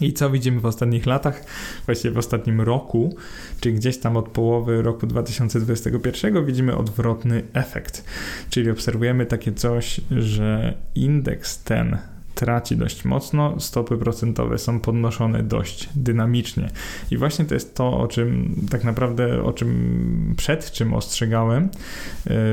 I 0.00 0.12
co 0.12 0.30
widzimy 0.30 0.60
w 0.60 0.66
ostatnich 0.66 1.06
latach, 1.06 1.44
właściwie 1.86 2.14
w 2.14 2.18
ostatnim 2.18 2.60
roku, 2.60 3.16
czy 3.60 3.72
gdzieś 3.72 3.98
tam 3.98 4.16
od 4.16 4.28
połowy 4.28 4.82
roku 4.82 5.06
2021 5.06 6.46
widzimy 6.46 6.76
odwrotny 6.76 7.42
efekt. 7.52 8.04
Czyli 8.50 8.70
obserwujemy 8.70 9.26
takie 9.26 9.52
coś, 9.52 10.00
że 10.10 10.74
indeks 10.94 11.62
ten 11.62 11.98
traci 12.38 12.76
dość 12.76 13.04
mocno, 13.04 13.60
stopy 13.60 13.96
procentowe 13.96 14.58
są 14.58 14.80
podnoszone 14.80 15.42
dość 15.42 15.88
dynamicznie. 15.94 16.70
I 17.10 17.16
właśnie 17.16 17.44
to 17.44 17.54
jest 17.54 17.74
to, 17.74 17.98
o 17.98 18.08
czym 18.08 18.54
tak 18.70 18.84
naprawdę, 18.84 19.42
o 19.42 19.52
czym 19.52 20.34
przed 20.36 20.72
czym 20.72 20.94
ostrzegałem 20.94 21.64
e, 21.64 21.68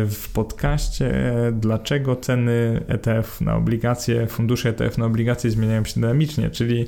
w 0.05 0.29
podcaście, 0.33 1.13
dlaczego 1.51 2.15
ceny 2.15 2.81
ETF 2.87 3.41
na 3.41 3.55
obligacje, 3.55 4.27
fundusze 4.27 4.69
ETF 4.69 4.97
na 4.97 5.05
obligacje 5.05 5.51
zmieniają 5.51 5.85
się 5.85 6.01
dynamicznie, 6.01 6.49
czyli 6.49 6.85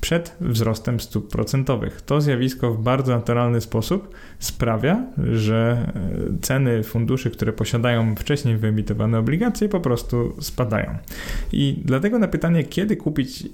przed 0.00 0.36
wzrostem 0.40 1.00
stóp 1.00 1.30
procentowych. 1.30 2.02
To 2.02 2.20
zjawisko 2.20 2.74
w 2.74 2.82
bardzo 2.82 3.16
naturalny 3.16 3.60
sposób 3.60 4.14
sprawia, 4.38 5.06
że 5.32 5.92
e, 6.36 6.40
ceny 6.40 6.82
funduszy, 6.82 7.30
które 7.30 7.52
posiadają 7.52 8.14
wcześniej 8.16 8.56
wyemitowane 8.56 9.18
obligacje, 9.18 9.68
po 9.68 9.80
prostu 9.80 10.36
spadają. 10.40 10.98
I 11.52 11.82
dlatego 11.84 12.18
na 12.18 12.28
pytanie, 12.28 12.39
kiedy 12.70 12.96
kupić 12.96 13.44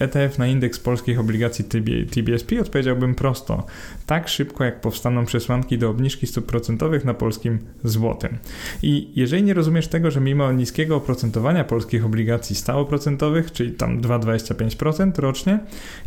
ETF 0.00 0.38
na 0.38 0.46
indeks 0.46 0.78
polskich 0.78 1.20
obligacji 1.20 1.64
TBSP, 2.10 2.60
odpowiedziałbym 2.60 3.14
prosto. 3.14 3.66
Tak 4.06 4.28
szybko, 4.28 4.64
jak 4.64 4.80
powstaną 4.80 5.24
przesłanki 5.24 5.78
do 5.78 5.90
obniżki 5.90 6.26
stóp 6.26 6.46
procentowych 6.46 7.04
na 7.04 7.14
polskim 7.14 7.58
złotym. 7.84 8.38
I 8.82 9.10
jeżeli 9.16 9.42
nie 9.42 9.54
rozumiesz 9.54 9.88
tego, 9.88 10.10
że 10.10 10.20
mimo 10.20 10.52
niskiego 10.52 10.96
oprocentowania 10.96 11.64
polskich 11.64 12.04
obligacji 12.04 12.56
stałoprocentowych, 12.56 13.52
czyli 13.52 13.72
tam 13.72 14.00
2,25% 14.00 15.18
rocznie, 15.18 15.58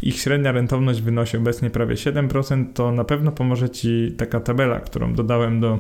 ich 0.02 0.20
średnia 0.20 0.52
rentowność 0.52 1.02
wynosi 1.02 1.38
obecnie 1.38 1.70
prawie 1.70 1.96
7%, 1.96 2.66
to 2.74 2.92
na 2.92 3.04
pewno 3.04 3.32
pomoże 3.32 3.70
Ci 3.70 4.14
taka 4.18 4.40
tabela, 4.40 4.80
którą 4.80 5.14
dodałem 5.14 5.60
do 5.60 5.80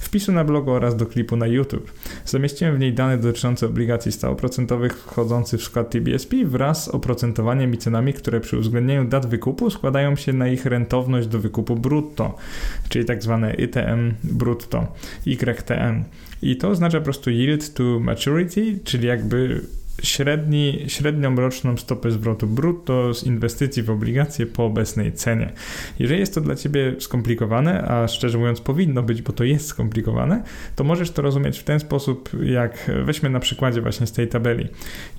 wpisu 0.00 0.32
na 0.32 0.44
blogu 0.44 0.70
oraz 0.70 0.96
do 0.96 1.06
klipu 1.06 1.36
na 1.36 1.46
YouTube. 1.46 1.92
Zamieściłem 2.24 2.76
w 2.76 2.78
niej 2.78 2.92
dane 2.92 3.18
dotyczące 3.18 3.66
obligacji 3.66 4.12
stałoprocentowych 4.12 4.98
wchodzących 4.98 5.60
w 5.60 5.64
skład 5.64 5.89
TBSP 5.90 6.36
wraz 6.44 6.84
z 6.84 6.88
oprocentowaniem 6.88 7.74
i 7.74 7.78
cenami, 7.78 8.12
które 8.12 8.40
przy 8.40 8.58
uwzględnieniu 8.58 9.04
dat 9.04 9.26
wykupu 9.26 9.70
składają 9.70 10.16
się 10.16 10.32
na 10.32 10.48
ich 10.48 10.66
rentowność 10.66 11.28
do 11.28 11.38
wykupu 11.38 11.76
brutto, 11.76 12.36
czyli 12.88 13.04
tak 13.04 13.22
zwane 13.22 13.54
ITM 13.54 14.12
brutto, 14.24 14.86
YTM. 15.26 16.04
I 16.42 16.56
to 16.56 16.68
oznacza 16.68 16.98
po 16.98 17.04
prostu 17.04 17.30
yield 17.30 17.74
to 17.74 17.82
maturity, 18.00 18.78
czyli 18.84 19.06
jakby 19.08 19.60
średni, 20.02 20.84
średnią 20.86 21.36
roczną 21.36 21.76
stopę 21.76 22.10
zwrotu 22.10 22.46
brutto 22.46 23.14
z 23.14 23.24
inwestycji 23.24 23.82
w 23.82 23.90
obligacje 23.90 24.46
po 24.46 24.64
obecnej 24.64 25.12
cenie. 25.12 25.52
Jeżeli 25.98 26.20
jest 26.20 26.34
to 26.34 26.40
dla 26.40 26.54
Ciebie 26.54 26.94
skomplikowane, 26.98 27.82
a 27.82 28.08
szczerze 28.08 28.38
mówiąc 28.38 28.60
powinno 28.60 29.02
być, 29.02 29.22
bo 29.22 29.32
to 29.32 29.44
jest 29.44 29.66
skomplikowane, 29.66 30.42
to 30.76 30.84
możesz 30.84 31.10
to 31.10 31.22
rozumieć 31.22 31.58
w 31.58 31.64
ten 31.64 31.80
sposób, 31.80 32.30
jak 32.42 32.90
weźmy 33.04 33.30
na 33.30 33.40
przykładzie 33.40 33.80
właśnie 33.80 34.06
z 34.06 34.12
tej 34.12 34.28
tabeli. 34.28 34.68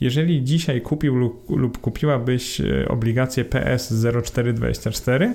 Jeżeli 0.01 0.43
dzisiaj 0.43 0.81
kupił 0.81 1.15
lub, 1.15 1.49
lub 1.49 1.77
kupiłabyś 1.77 2.61
obligacje 2.87 3.45
PS 3.45 3.93
0424, 4.23 5.33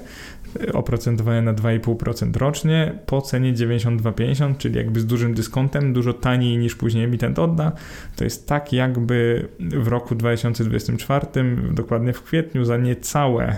oprocentowane 0.73 1.43
na 1.43 1.55
2,5% 1.55 2.37
rocznie 2.37 2.99
po 3.07 3.23
cenie 3.23 3.53
92,50, 3.53 4.57
czyli 4.57 4.77
jakby 4.77 5.01
z 5.01 5.07
dużym 5.07 5.35
dyskontem, 5.35 5.93
dużo 5.93 6.13
taniej 6.13 6.59
niż 6.59 6.75
później 6.75 7.05
emitent 7.05 7.39
odda. 7.39 7.73
To 8.17 8.25
jest 8.25 8.49
tak 8.49 8.73
jakby 8.73 9.49
w 9.61 9.89
roku 9.89 10.15
2024, 10.15 11.27
dokładnie 11.73 12.13
w 12.13 12.23
kwietniu, 12.23 12.65
za 12.65 12.77
niecałe 12.77 13.57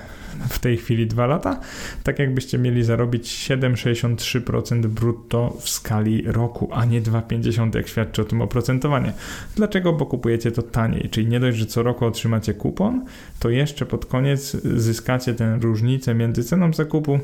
w 0.48 0.58
tej 0.58 0.76
chwili 0.76 1.06
2 1.06 1.26
lata, 1.26 1.60
tak 2.02 2.18
jakbyście 2.18 2.58
mieli 2.58 2.84
zarobić 2.84 3.48
7,63% 3.50 4.86
brutto 4.86 5.56
w 5.60 5.68
skali 5.68 6.22
roku, 6.26 6.68
a 6.72 6.84
nie 6.84 7.02
2,50 7.02 7.76
jak 7.76 7.88
świadczy 7.88 8.22
o 8.22 8.24
tym 8.24 8.42
oprocentowanie. 8.42 9.12
Dlaczego? 9.56 9.92
Bo 9.92 10.06
kupujecie 10.06 10.52
to 10.52 10.62
taniej, 10.62 11.08
czyli 11.10 11.26
nie 11.26 11.40
dość, 11.40 11.58
że 11.58 11.66
co 11.66 11.82
roku 11.82 12.04
otrzymacie 12.04 12.54
kupon, 12.54 13.04
to 13.38 13.50
jeszcze 13.50 13.86
pod 13.86 14.06
koniec 14.06 14.56
zyskacie 14.62 15.34
tę 15.34 15.58
różnicę 15.60 16.14
między 16.14 16.44
ceną 16.44 16.72
zakupu 16.88 17.18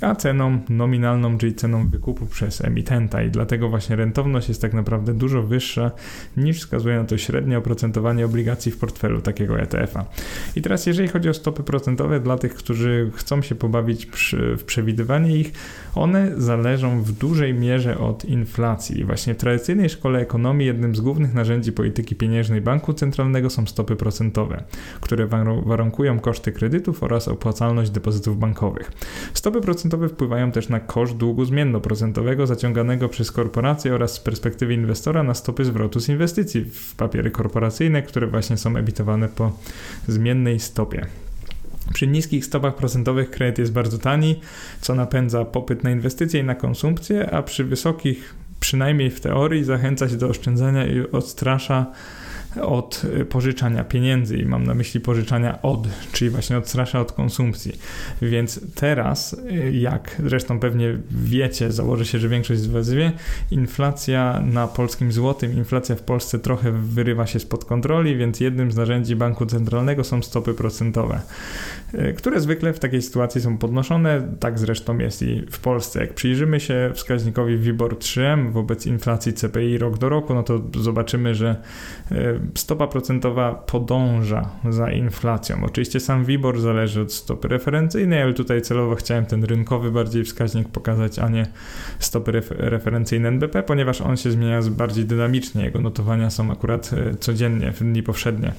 a 0.00 0.14
ceną 0.14 0.58
nominalną, 0.68 1.38
czyli 1.38 1.54
ceną 1.54 1.88
wykupu 1.88 2.26
przez 2.26 2.64
emitenta 2.64 3.22
i 3.22 3.30
dlatego 3.30 3.68
właśnie 3.68 3.96
rentowność 3.96 4.48
jest 4.48 4.62
tak 4.62 4.74
naprawdę 4.74 5.14
dużo 5.14 5.42
wyższa 5.42 5.90
niż 6.36 6.58
wskazuje 6.58 6.96
na 6.96 7.04
to 7.04 7.18
średnie 7.18 7.58
oprocentowanie 7.58 8.24
obligacji 8.26 8.72
w 8.72 8.78
portfelu 8.78 9.20
takiego 9.20 9.60
ETF-a. 9.60 10.04
I 10.56 10.62
teraz 10.62 10.86
jeżeli 10.86 11.08
chodzi 11.08 11.28
o 11.28 11.34
stopy 11.34 11.62
procentowe 11.62 12.20
dla 12.20 12.38
tych, 12.38 12.54
którzy 12.54 13.10
chcą 13.14 13.42
się 13.42 13.54
pobawić 13.54 14.06
przy, 14.06 14.56
w 14.56 14.64
przewidywanie 14.64 15.36
ich, 15.36 15.52
one 15.94 16.32
zależą 16.36 17.02
w 17.02 17.12
dużej 17.12 17.54
mierze 17.54 17.98
od 17.98 18.24
inflacji. 18.24 19.04
Właśnie 19.04 19.34
w 19.34 19.36
tradycyjnej 19.36 19.88
szkole 19.88 20.20
ekonomii 20.20 20.66
jednym 20.66 20.96
z 20.96 21.00
głównych 21.00 21.34
narzędzi 21.34 21.72
polityki 21.72 22.14
pieniężnej 22.14 22.60
banku 22.60 22.92
centralnego 22.92 23.50
są 23.50 23.66
stopy 23.66 23.96
procentowe, 23.96 24.64
które 25.00 25.26
warunkują 25.66 26.20
koszty 26.20 26.52
kredytów 26.52 27.02
oraz 27.02 27.28
opłacalność 27.28 27.90
depozytów 27.90 28.38
bankowych. 28.38 28.92
Stopy 29.34 29.60
procentowe 29.60 30.08
wpływają 30.08 30.52
też 30.52 30.68
na 30.68 30.80
koszt 30.80 31.16
długu 31.16 31.44
zmiennoprocentowego 31.44 32.46
zaciąganego 32.46 33.08
przez 33.08 33.32
korporacje 33.32 33.94
oraz 33.94 34.12
z 34.12 34.20
perspektywy 34.20 34.74
inwestora 34.74 35.22
na 35.22 35.34
stopy 35.34 35.64
zwrotu 35.64 36.00
z 36.00 36.08
inwestycji 36.08 36.64
w 36.64 36.94
papiery 36.96 37.30
korporacyjne, 37.30 38.02
które 38.02 38.26
właśnie 38.26 38.56
są 38.56 38.76
emitowane 38.76 39.28
po 39.28 39.52
zmiennej 40.08 40.60
stopie. 40.60 41.06
Przy 41.94 42.06
niskich 42.06 42.44
stopach 42.44 42.74
procentowych 42.74 43.30
kredyt 43.30 43.58
jest 43.58 43.72
bardzo 43.72 43.98
tani, 43.98 44.40
co 44.80 44.94
napędza 44.94 45.44
popyt 45.44 45.84
na 45.84 45.90
inwestycje 45.90 46.40
i 46.40 46.44
na 46.44 46.54
konsumpcję, 46.54 47.30
a 47.30 47.42
przy 47.42 47.64
wysokich, 47.64 48.34
przynajmniej 48.60 49.10
w 49.10 49.20
teorii, 49.20 49.64
zachęca 49.64 50.08
się 50.08 50.16
do 50.16 50.28
oszczędzania 50.28 50.86
i 50.86 51.10
odstrasza 51.12 51.86
od 52.62 53.02
pożyczania 53.28 53.84
pieniędzy 53.84 54.36
i 54.36 54.46
mam 54.46 54.64
na 54.64 54.74
myśli 54.74 55.00
pożyczania 55.00 55.62
od, 55.62 55.88
czyli 56.12 56.30
właśnie 56.30 56.58
odstrasza 56.58 57.00
od 57.00 57.12
konsumpcji. 57.12 57.72
Więc 58.22 58.60
teraz, 58.74 59.36
jak 59.72 60.22
zresztą 60.26 60.60
pewnie 60.60 60.98
wiecie, 61.10 61.72
założę 61.72 62.04
się, 62.04 62.18
że 62.18 62.28
większość 62.28 62.60
z 62.60 62.66
Was 62.66 62.90
wie, 62.90 63.12
inflacja 63.50 64.42
na 64.46 64.66
polskim 64.66 65.12
złotym, 65.12 65.52
inflacja 65.52 65.94
w 65.96 66.02
Polsce 66.02 66.38
trochę 66.38 66.72
wyrywa 66.72 67.26
się 67.26 67.38
spod 67.38 67.64
kontroli, 67.64 68.16
więc 68.16 68.40
jednym 68.40 68.72
z 68.72 68.76
narzędzi 68.76 69.16
banku 69.16 69.46
centralnego 69.46 70.04
są 70.04 70.22
stopy 70.22 70.54
procentowe, 70.54 71.20
które 72.16 72.40
zwykle 72.40 72.72
w 72.72 72.78
takiej 72.78 73.02
sytuacji 73.02 73.40
są 73.40 73.58
podnoszone, 73.58 74.28
tak 74.40 74.58
zresztą 74.58 74.98
jest 74.98 75.22
i 75.22 75.42
w 75.50 75.58
Polsce. 75.58 76.00
Jak 76.00 76.14
przyjrzymy 76.14 76.60
się 76.60 76.90
wskaźnikowi 76.94 77.58
WIBOR 77.58 77.98
3M 77.98 78.52
wobec 78.52 78.86
inflacji 78.86 79.32
CPI 79.32 79.78
rok 79.78 79.98
do 79.98 80.08
roku, 80.08 80.34
no 80.34 80.42
to 80.42 80.62
zobaczymy, 80.80 81.34
że 81.34 81.56
stopa 82.54 82.86
procentowa 82.86 83.54
podąża 83.54 84.48
za 84.70 84.90
inflacją. 84.90 85.64
Oczywiście 85.64 86.00
sam 86.00 86.24
WIBOR 86.24 86.60
zależy 86.60 87.00
od 87.00 87.12
stopy 87.12 87.48
referencyjnej, 87.48 88.22
ale 88.22 88.34
tutaj 88.34 88.62
celowo 88.62 88.94
chciałem 88.94 89.26
ten 89.26 89.44
rynkowy 89.44 89.90
bardziej 89.90 90.24
wskaźnik 90.24 90.68
pokazać, 90.68 91.18
a 91.18 91.28
nie 91.28 91.46
stopy 91.98 92.42
referencyjne 92.50 93.28
NBP, 93.28 93.62
ponieważ 93.62 94.00
on 94.00 94.16
się 94.16 94.30
zmienia 94.30 94.60
bardziej 94.70 95.04
dynamicznie. 95.04 95.64
Jego 95.64 95.80
notowania 95.80 96.30
są 96.30 96.52
akurat 96.52 96.90
e, 96.92 97.14
codziennie, 97.14 97.72
w 97.72 97.78
dni 97.80 98.02
powszednie 98.02 98.52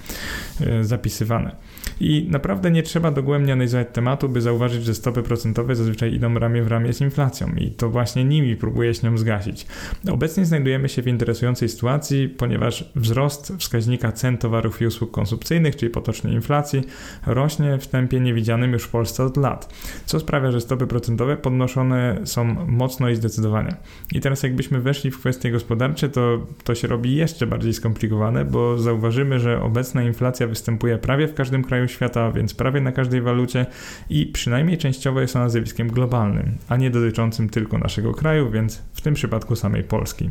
e, 0.61 0.83
zapisywane. 0.83 1.55
I 1.99 2.27
naprawdę 2.31 2.71
nie 2.71 2.83
trzeba 2.83 3.11
dogłębnie 3.11 3.53
analizować 3.53 3.87
tematu, 3.93 4.29
by 4.29 4.41
zauważyć, 4.41 4.83
że 4.83 4.93
stopy 4.93 5.23
procentowe 5.23 5.75
zazwyczaj 5.75 6.13
idą 6.13 6.39
ramię 6.39 6.63
w 6.63 6.67
ramię 6.67 6.93
z 6.93 7.01
inflacją 7.01 7.47
i 7.57 7.71
to 7.71 7.89
właśnie 7.89 8.25
nimi 8.25 8.55
próbuje 8.55 8.93
się 8.93 9.07
nią 9.07 9.17
zgasić. 9.17 9.67
Obecnie 10.11 10.45
znajdujemy 10.45 10.89
się 10.89 11.01
w 11.01 11.07
interesującej 11.07 11.69
sytuacji, 11.69 12.29
ponieważ 12.29 12.91
wzrost 12.95 13.53
wskaźnika 13.59 13.74
cen 14.13 14.37
towarów 14.37 14.81
i 14.81 14.85
usług 14.85 15.11
konsumpcyjnych, 15.11 15.75
czyli 15.75 15.89
potocznie 15.89 16.33
inflacji, 16.33 16.83
rośnie 17.25 17.77
w 17.77 17.87
tempie 17.87 18.19
niewidzianym 18.19 18.73
już 18.73 18.83
w 18.83 18.89
Polsce 18.89 19.23
od 19.23 19.37
lat, 19.37 19.73
co 20.05 20.19
sprawia, 20.19 20.51
że 20.51 20.61
stopy 20.61 20.87
procentowe 20.87 21.37
podnoszone 21.37 22.21
są 22.23 22.43
mocno 22.67 23.09
i 23.09 23.15
zdecydowanie. 23.15 23.75
I 24.11 24.19
teraz 24.19 24.43
jakbyśmy 24.43 24.81
weszli 24.81 25.11
w 25.11 25.19
kwestie 25.19 25.51
gospodarcze, 25.51 26.09
to 26.09 26.47
to 26.63 26.75
się 26.75 26.87
robi 26.87 27.15
jeszcze 27.15 27.47
bardziej 27.47 27.73
skomplikowane, 27.73 28.45
bo 28.45 28.77
zauważymy, 28.77 29.39
że 29.39 29.61
obecna 29.61 30.03
inflacja 30.03 30.47
występuje 30.47 30.97
prawie 30.97 31.27
w 31.27 31.33
każdym 31.33 31.63
kraju 31.63 31.87
świata, 31.87 32.31
więc 32.31 32.53
prawie 32.53 32.81
na 32.81 32.91
każdej 32.91 33.21
walucie 33.21 33.65
i 34.09 34.25
przynajmniej 34.25 34.77
częściowo 34.77 35.21
jest 35.21 35.35
ona 35.35 35.49
zjawiskiem 35.49 35.87
globalnym, 35.87 36.57
a 36.69 36.77
nie 36.77 36.89
dotyczącym 36.89 37.49
tylko 37.49 37.77
naszego 37.77 38.13
kraju, 38.13 38.51
więc 38.51 38.81
w 38.93 39.01
tym 39.01 39.13
przypadku 39.13 39.55
samej 39.55 39.83
Polski. 39.83 40.29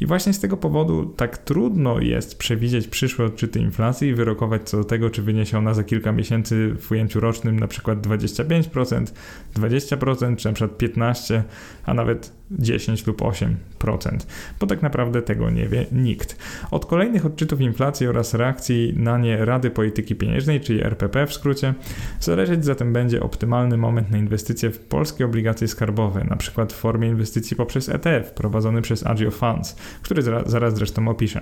I 0.00 0.06
właśnie 0.06 0.32
z 0.32 0.40
tego 0.40 0.56
powodu 0.56 1.06
tak 1.06 1.38
trudno 1.38 2.00
jest 2.00 2.38
przewidzieć 2.38 2.81
przyszłe 2.88 3.24
odczyty 3.24 3.60
inflacji 3.60 4.08
i 4.08 4.14
wyrokować 4.14 4.62
co 4.68 4.76
do 4.76 4.84
tego, 4.84 5.10
czy 5.10 5.22
wyniesie 5.22 5.58
ona 5.58 5.74
za 5.74 5.84
kilka 5.84 6.12
miesięcy 6.12 6.74
w 6.80 6.92
ujęciu 6.92 7.20
rocznym 7.20 7.60
na 7.60 7.68
przykład 7.68 8.06
25%, 8.06 9.06
20% 9.56 10.36
czy 10.36 10.48
na 10.48 10.54
przykład 10.54 10.82
15%, 10.82 11.42
a 11.84 11.94
nawet 11.94 12.32
10 12.58 13.06
lub 13.06 13.20
8%, 13.20 13.54
bo 14.60 14.66
tak 14.66 14.82
naprawdę 14.82 15.22
tego 15.22 15.50
nie 15.50 15.68
wie 15.68 15.86
nikt. 15.92 16.36
Od 16.70 16.86
kolejnych 16.86 17.26
odczytów 17.26 17.60
inflacji 17.60 18.06
oraz 18.06 18.34
reakcji 18.34 18.94
na 18.96 19.18
nie 19.18 19.44
Rady 19.44 19.70
Polityki 19.70 20.14
Pieniężnej, 20.14 20.60
czyli 20.60 20.84
RPP 20.84 21.26
w 21.26 21.34
skrócie, 21.34 21.74
zależeć 22.20 22.64
zatem 22.64 22.92
będzie 22.92 23.22
optymalny 23.22 23.76
moment 23.76 24.10
na 24.10 24.18
inwestycje 24.18 24.70
w 24.70 24.78
polskie 24.78 25.24
obligacje 25.24 25.68
skarbowe, 25.68 26.24
przykład 26.42 26.72
w 26.72 26.76
formie 26.76 27.08
inwestycji 27.08 27.56
poprzez 27.56 27.88
ETF 27.88 28.30
prowadzony 28.30 28.82
przez 28.82 29.06
Agio 29.06 29.30
Funds, 29.30 29.76
który 30.02 30.22
zaraz 30.46 30.74
zresztą 30.74 31.08
opiszę. 31.08 31.40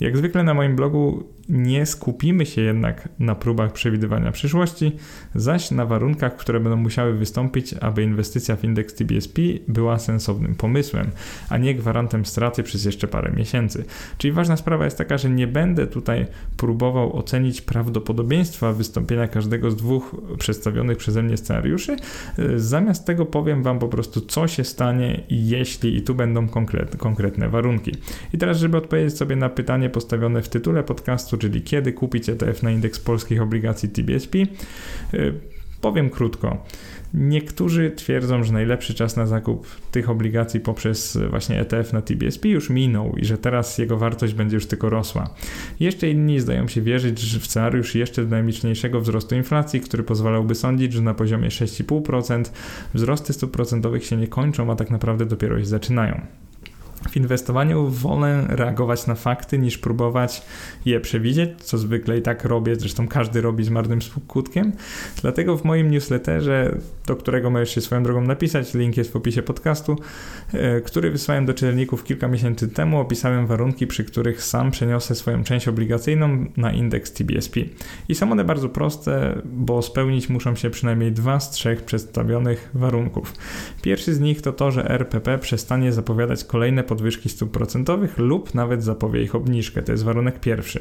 Jak 0.00 0.16
zwykle 0.16 0.42
na 0.42 0.54
moim 0.54 0.76
blogu 0.76 1.24
nie 1.48 1.86
skupimy 1.86 2.46
się 2.46 2.60
jednak 2.60 3.08
na 3.18 3.34
próbach 3.34 3.72
przewidywania 3.72 4.32
przyszłości, 4.32 4.96
zaś 5.34 5.70
na 5.70 5.86
warunkach, 5.86 6.36
które 6.36 6.60
będą 6.60 6.76
musiały 6.76 7.14
wystąpić, 7.14 7.74
aby 7.74 8.02
inwestycja 8.02 8.56
w 8.56 8.64
indeks 8.64 8.94
TBSP 8.94 9.42
była 9.68 9.98
sensownym 9.98 10.47
pomysłem, 10.54 11.10
a 11.48 11.58
nie 11.58 11.74
gwarantem 11.74 12.26
straty 12.26 12.62
przez 12.62 12.84
jeszcze 12.84 13.08
parę 13.08 13.32
miesięcy. 13.36 13.84
Czyli 14.18 14.32
ważna 14.32 14.56
sprawa 14.56 14.84
jest 14.84 14.98
taka, 14.98 15.18
że 15.18 15.30
nie 15.30 15.46
będę 15.46 15.86
tutaj 15.86 16.26
próbował 16.56 17.16
ocenić 17.16 17.60
prawdopodobieństwa 17.60 18.72
wystąpienia 18.72 19.28
każdego 19.28 19.70
z 19.70 19.76
dwóch 19.76 20.16
przedstawionych 20.38 20.98
przeze 20.98 21.22
mnie 21.22 21.36
scenariuszy. 21.36 21.96
Zamiast 22.56 23.06
tego 23.06 23.26
powiem 23.26 23.62
Wam 23.62 23.78
po 23.78 23.88
prostu, 23.88 24.20
co 24.20 24.48
się 24.48 24.64
stanie, 24.64 25.22
jeśli 25.30 25.96
i 25.96 26.02
tu 26.02 26.14
będą 26.14 26.48
konkretne 26.98 27.48
warunki. 27.48 27.92
I 28.32 28.38
teraz, 28.38 28.58
żeby 28.58 28.76
odpowiedzieć 28.76 29.16
sobie 29.16 29.36
na 29.36 29.48
pytanie 29.48 29.90
postawione 29.90 30.42
w 30.42 30.48
tytule 30.48 30.82
podcastu, 30.82 31.38
czyli 31.38 31.62
kiedy 31.62 31.92
kupić 31.92 32.28
ETF 32.28 32.62
na 32.62 32.70
indeks 32.70 33.00
polskich 33.00 33.42
obligacji 33.42 33.88
TBSP, 33.88 34.38
y, 35.14 35.57
powiem 35.80 36.10
krótko. 36.10 36.64
Niektórzy 37.14 37.90
twierdzą, 37.90 38.44
że 38.44 38.52
najlepszy 38.52 38.94
czas 38.94 39.16
na 39.16 39.26
zakup 39.26 39.66
tych 39.90 40.10
obligacji 40.10 40.60
poprzez 40.60 41.18
właśnie 41.30 41.60
ETF 41.60 41.92
na 41.92 42.02
TBSP 42.02 42.48
już 42.48 42.70
minął 42.70 43.16
i 43.16 43.24
że 43.24 43.38
teraz 43.38 43.78
jego 43.78 43.96
wartość 43.96 44.34
będzie 44.34 44.56
już 44.56 44.66
tylko 44.66 44.90
rosła. 44.90 45.34
Jeszcze 45.80 46.10
inni 46.10 46.40
zdają 46.40 46.68
się 46.68 46.82
wierzyć 46.82 47.38
w 47.38 47.46
scenariusz 47.46 47.94
jeszcze 47.94 48.24
dynamiczniejszego 48.24 49.00
wzrostu 49.00 49.34
inflacji, 49.34 49.80
który 49.80 50.02
pozwalałby 50.02 50.54
sądzić, 50.54 50.92
że 50.92 51.02
na 51.02 51.14
poziomie 51.14 51.48
6,5% 51.48 52.44
wzrosty 52.94 53.32
stóp 53.32 53.50
procentowych 53.50 54.06
się 54.06 54.16
nie 54.16 54.28
kończą, 54.28 54.72
a 54.72 54.76
tak 54.76 54.90
naprawdę 54.90 55.26
dopiero 55.26 55.58
się 55.58 55.66
zaczynają. 55.66 56.20
W 57.08 57.16
inwestowaniu 57.16 57.88
wolę 57.88 58.44
reagować 58.48 59.06
na 59.06 59.14
fakty 59.14 59.58
niż 59.58 59.78
próbować 59.78 60.42
je 60.86 61.00
przewidzieć, 61.00 61.50
co 61.58 61.78
zwykle 61.78 62.18
i 62.18 62.22
tak 62.22 62.44
robię, 62.44 62.76
zresztą 62.76 63.08
każdy 63.08 63.40
robi 63.40 63.64
z 63.64 63.70
marnym 63.70 64.02
skutkiem. 64.02 64.72
Dlatego 65.22 65.56
w 65.56 65.64
moim 65.64 65.90
newsletterze, 65.90 66.78
do 67.06 67.16
którego 67.16 67.50
możesz 67.50 67.74
się 67.74 67.80
swoją 67.80 68.02
drogą 68.02 68.20
napisać, 68.20 68.74
link 68.74 68.96
jest 68.96 69.12
w 69.12 69.16
opisie 69.16 69.42
podcastu, 69.42 69.96
e, 70.52 70.80
który 70.80 71.10
wysłałem 71.10 71.46
do 71.46 71.54
czytelników 71.54 72.04
kilka 72.04 72.28
miesięcy 72.28 72.68
temu, 72.68 73.00
opisałem 73.00 73.46
warunki, 73.46 73.86
przy 73.86 74.04
których 74.04 74.42
sam 74.42 74.70
przeniosę 74.70 75.14
swoją 75.14 75.44
część 75.44 75.68
obligacyjną 75.68 76.46
na 76.56 76.72
indeks 76.72 77.12
TBSP. 77.12 77.60
I 78.08 78.14
są 78.14 78.32
one 78.32 78.44
bardzo 78.44 78.68
proste, 78.68 79.42
bo 79.44 79.82
spełnić 79.82 80.28
muszą 80.28 80.54
się 80.54 80.70
przynajmniej 80.70 81.12
dwa 81.12 81.40
z 81.40 81.50
trzech 81.50 81.82
przedstawionych 81.82 82.70
warunków. 82.74 83.34
Pierwszy 83.82 84.14
z 84.14 84.20
nich 84.20 84.42
to 84.42 84.52
to, 84.52 84.70
że 84.70 84.90
RPP 84.90 85.38
przestanie 85.38 85.92
zapowiadać 85.92 86.44
kolejne 86.44 86.84
podwyżki 86.88 87.28
stóp 87.28 87.50
procentowych 87.50 88.18
lub 88.18 88.54
nawet 88.54 88.84
zapowie 88.84 89.22
ich 89.22 89.34
obniżkę. 89.34 89.82
To 89.82 89.92
jest 89.92 90.04
warunek 90.04 90.40
pierwszy. 90.40 90.80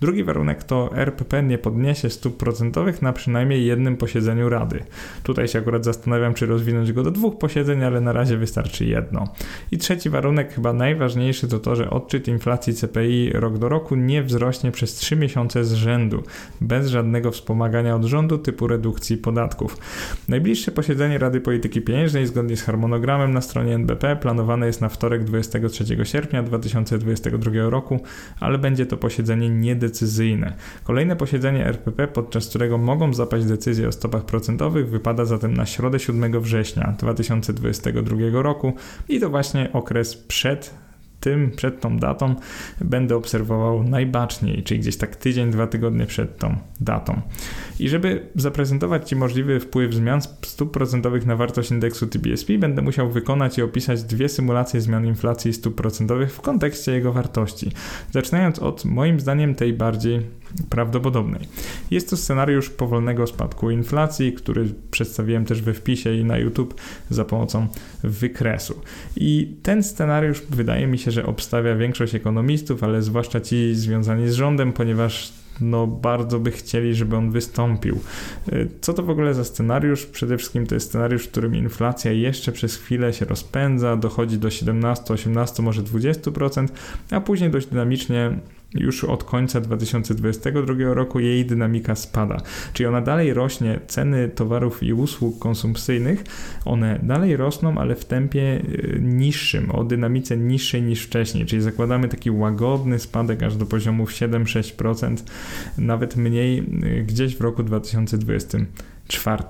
Drugi 0.00 0.24
warunek 0.24 0.64
to 0.64 0.90
RPP 0.96 1.42
nie 1.42 1.58
podniesie 1.58 2.10
stóp 2.10 2.36
procentowych 2.36 3.02
na 3.02 3.12
przynajmniej 3.12 3.66
jednym 3.66 3.96
posiedzeniu 3.96 4.48
Rady. 4.48 4.84
Tutaj 5.22 5.48
się 5.48 5.58
akurat 5.58 5.84
zastanawiam, 5.84 6.34
czy 6.34 6.46
rozwinąć 6.46 6.92
go 6.92 7.02
do 7.02 7.10
dwóch 7.10 7.38
posiedzeń, 7.38 7.84
ale 7.84 8.00
na 8.00 8.12
razie 8.12 8.36
wystarczy 8.36 8.84
jedno. 8.84 9.24
I 9.70 9.78
trzeci 9.78 10.10
warunek, 10.10 10.54
chyba 10.54 10.72
najważniejszy, 10.72 11.48
to 11.48 11.58
to, 11.58 11.76
że 11.76 11.90
odczyt 11.90 12.28
inflacji 12.28 12.74
CPI 12.74 13.30
rok 13.34 13.58
do 13.58 13.68
roku 13.68 13.96
nie 13.96 14.22
wzrośnie 14.22 14.72
przez 14.72 14.94
3 14.94 15.16
miesiące 15.16 15.64
z 15.64 15.72
rzędu, 15.72 16.22
bez 16.60 16.88
żadnego 16.88 17.30
wspomagania 17.30 17.96
od 17.96 18.04
rządu 18.04 18.38
typu 18.38 18.66
redukcji 18.66 19.16
podatków. 19.16 19.78
Najbliższe 20.28 20.72
posiedzenie 20.72 21.18
Rady 21.18 21.40
Polityki 21.40 21.82
Pieniężnej 21.82 22.26
zgodnie 22.26 22.56
z 22.56 22.62
harmonogramem 22.62 23.34
na 23.34 23.40
stronie 23.40 23.74
NBP 23.74 24.16
planowane 24.16 24.66
jest 24.66 24.80
na 24.80 24.88
wtorek 24.88 25.24
20 25.24 25.47
23 25.48 25.84
sierpnia 26.04 26.42
2022 26.42 27.50
roku, 27.70 28.00
ale 28.40 28.58
będzie 28.58 28.86
to 28.86 28.96
posiedzenie 28.96 29.50
niedecyzyjne. 29.50 30.52
Kolejne 30.84 31.16
posiedzenie 31.16 31.66
RPP, 31.66 32.08
podczas 32.08 32.48
którego 32.48 32.78
mogą 32.78 33.14
zapaść 33.14 33.44
decyzje 33.44 33.88
o 33.88 33.92
stopach 33.92 34.24
procentowych, 34.24 34.88
wypada 34.88 35.24
zatem 35.24 35.54
na 35.54 35.66
środę 35.66 35.98
7 35.98 36.40
września 36.40 36.94
2022 36.98 38.42
roku 38.42 38.72
i 39.08 39.20
to 39.20 39.30
właśnie 39.30 39.72
okres 39.72 40.16
przed 40.16 40.87
tym, 41.20 41.50
przed 41.56 41.80
tą 41.80 41.98
datą 41.98 42.34
będę 42.80 43.16
obserwował 43.16 43.82
najbaczniej, 43.82 44.62
czyli 44.62 44.80
gdzieś 44.80 44.96
tak 44.96 45.16
tydzień, 45.16 45.50
dwa 45.50 45.66
tygodnie 45.66 46.06
przed 46.06 46.38
tą 46.38 46.56
datą. 46.80 47.20
I 47.80 47.88
żeby 47.88 48.26
zaprezentować 48.34 49.08
Ci 49.08 49.16
możliwy 49.16 49.60
wpływ 49.60 49.94
zmian 49.94 50.20
stóp 50.42 50.72
procentowych 50.72 51.26
na 51.26 51.36
wartość 51.36 51.70
indeksu 51.70 52.06
TBSP, 52.06 52.58
będę 52.58 52.82
musiał 52.82 53.10
wykonać 53.10 53.58
i 53.58 53.62
opisać 53.62 54.02
dwie 54.02 54.28
symulacje 54.28 54.80
zmian 54.80 55.06
inflacji 55.06 55.52
stóp 55.52 55.74
procentowych 55.74 56.32
w 56.32 56.40
kontekście 56.40 56.92
jego 56.92 57.12
wartości. 57.12 57.70
Zaczynając 58.12 58.58
od 58.58 58.84
moim 58.84 59.20
zdaniem 59.20 59.54
tej 59.54 59.72
bardziej 59.72 60.20
prawdopodobnej. 60.70 61.48
Jest 61.90 62.10
to 62.10 62.16
scenariusz 62.16 62.70
powolnego 62.70 63.26
spadku 63.26 63.70
inflacji, 63.70 64.32
który 64.32 64.74
przedstawiłem 64.90 65.44
też 65.44 65.62
we 65.62 65.74
wpisie 65.74 66.14
i 66.14 66.24
na 66.24 66.38
YouTube 66.38 66.74
za 67.10 67.24
pomocą 67.24 67.66
wykresu. 68.02 68.80
I 69.16 69.56
ten 69.62 69.82
scenariusz 69.82 70.42
wydaje 70.50 70.86
mi 70.86 70.98
się, 70.98 71.10
że 71.10 71.26
obstawia 71.26 71.76
większość 71.76 72.14
ekonomistów, 72.14 72.82
ale 72.82 73.02
zwłaszcza 73.02 73.40
ci 73.40 73.74
związani 73.74 74.28
z 74.28 74.34
rządem, 74.34 74.72
ponieważ 74.72 75.32
no 75.60 75.86
bardzo 75.86 76.40
by 76.40 76.50
chcieli, 76.50 76.94
żeby 76.94 77.16
on 77.16 77.30
wystąpił. 77.30 78.00
Y, 78.52 78.68
co 78.80 78.92
to 78.92 79.02
w 79.02 79.10
ogóle 79.10 79.34
za 79.34 79.44
scenariusz? 79.44 80.06
Przede 80.06 80.38
wszystkim 80.38 80.66
to 80.66 80.74
jest 80.74 80.88
scenariusz, 80.88 81.24
w 81.24 81.30
którym 81.30 81.54
inflacja 81.54 82.12
jeszcze 82.12 82.52
przez 82.52 82.76
chwilę 82.76 83.12
się 83.12 83.24
rozpędza, 83.24 83.96
dochodzi 83.96 84.38
do 84.38 84.50
17, 84.50 85.14
18, 85.14 85.62
może 85.62 85.82
20%, 85.82 86.68
a 87.10 87.20
później 87.20 87.50
dość 87.50 87.66
dynamicznie 87.66 88.38
już 88.74 89.04
od 89.04 89.24
końca 89.24 89.60
2022 89.60 90.94
roku 90.94 91.20
jej 91.20 91.46
dynamika 91.46 91.94
spada. 91.94 92.40
Czyli 92.72 92.86
ona 92.86 93.00
dalej 93.00 93.34
rośnie, 93.34 93.80
ceny 93.86 94.28
towarów 94.28 94.82
i 94.82 94.92
usług 94.92 95.38
konsumpcyjnych, 95.38 96.24
one 96.64 96.98
dalej 97.02 97.36
rosną, 97.36 97.78
ale 97.78 97.94
w 97.94 98.04
tempie 98.04 98.40
y, 98.40 98.98
niższym, 99.02 99.70
o 99.70 99.84
dynamice 99.84 100.36
niższej 100.36 100.82
niż 100.82 101.02
wcześniej. 101.02 101.46
Czyli 101.46 101.62
zakładamy 101.62 102.08
taki 102.08 102.30
łagodny 102.30 102.98
spadek 102.98 103.42
aż 103.42 103.56
do 103.56 103.66
poziomów 103.66 104.10
7-6%, 104.10 105.16
nawet 105.78 106.16
mniej 106.16 106.58
y, 106.58 107.04
gdzieś 107.04 107.36
w 107.36 107.40
roku 107.40 107.62
2024. 107.62 109.42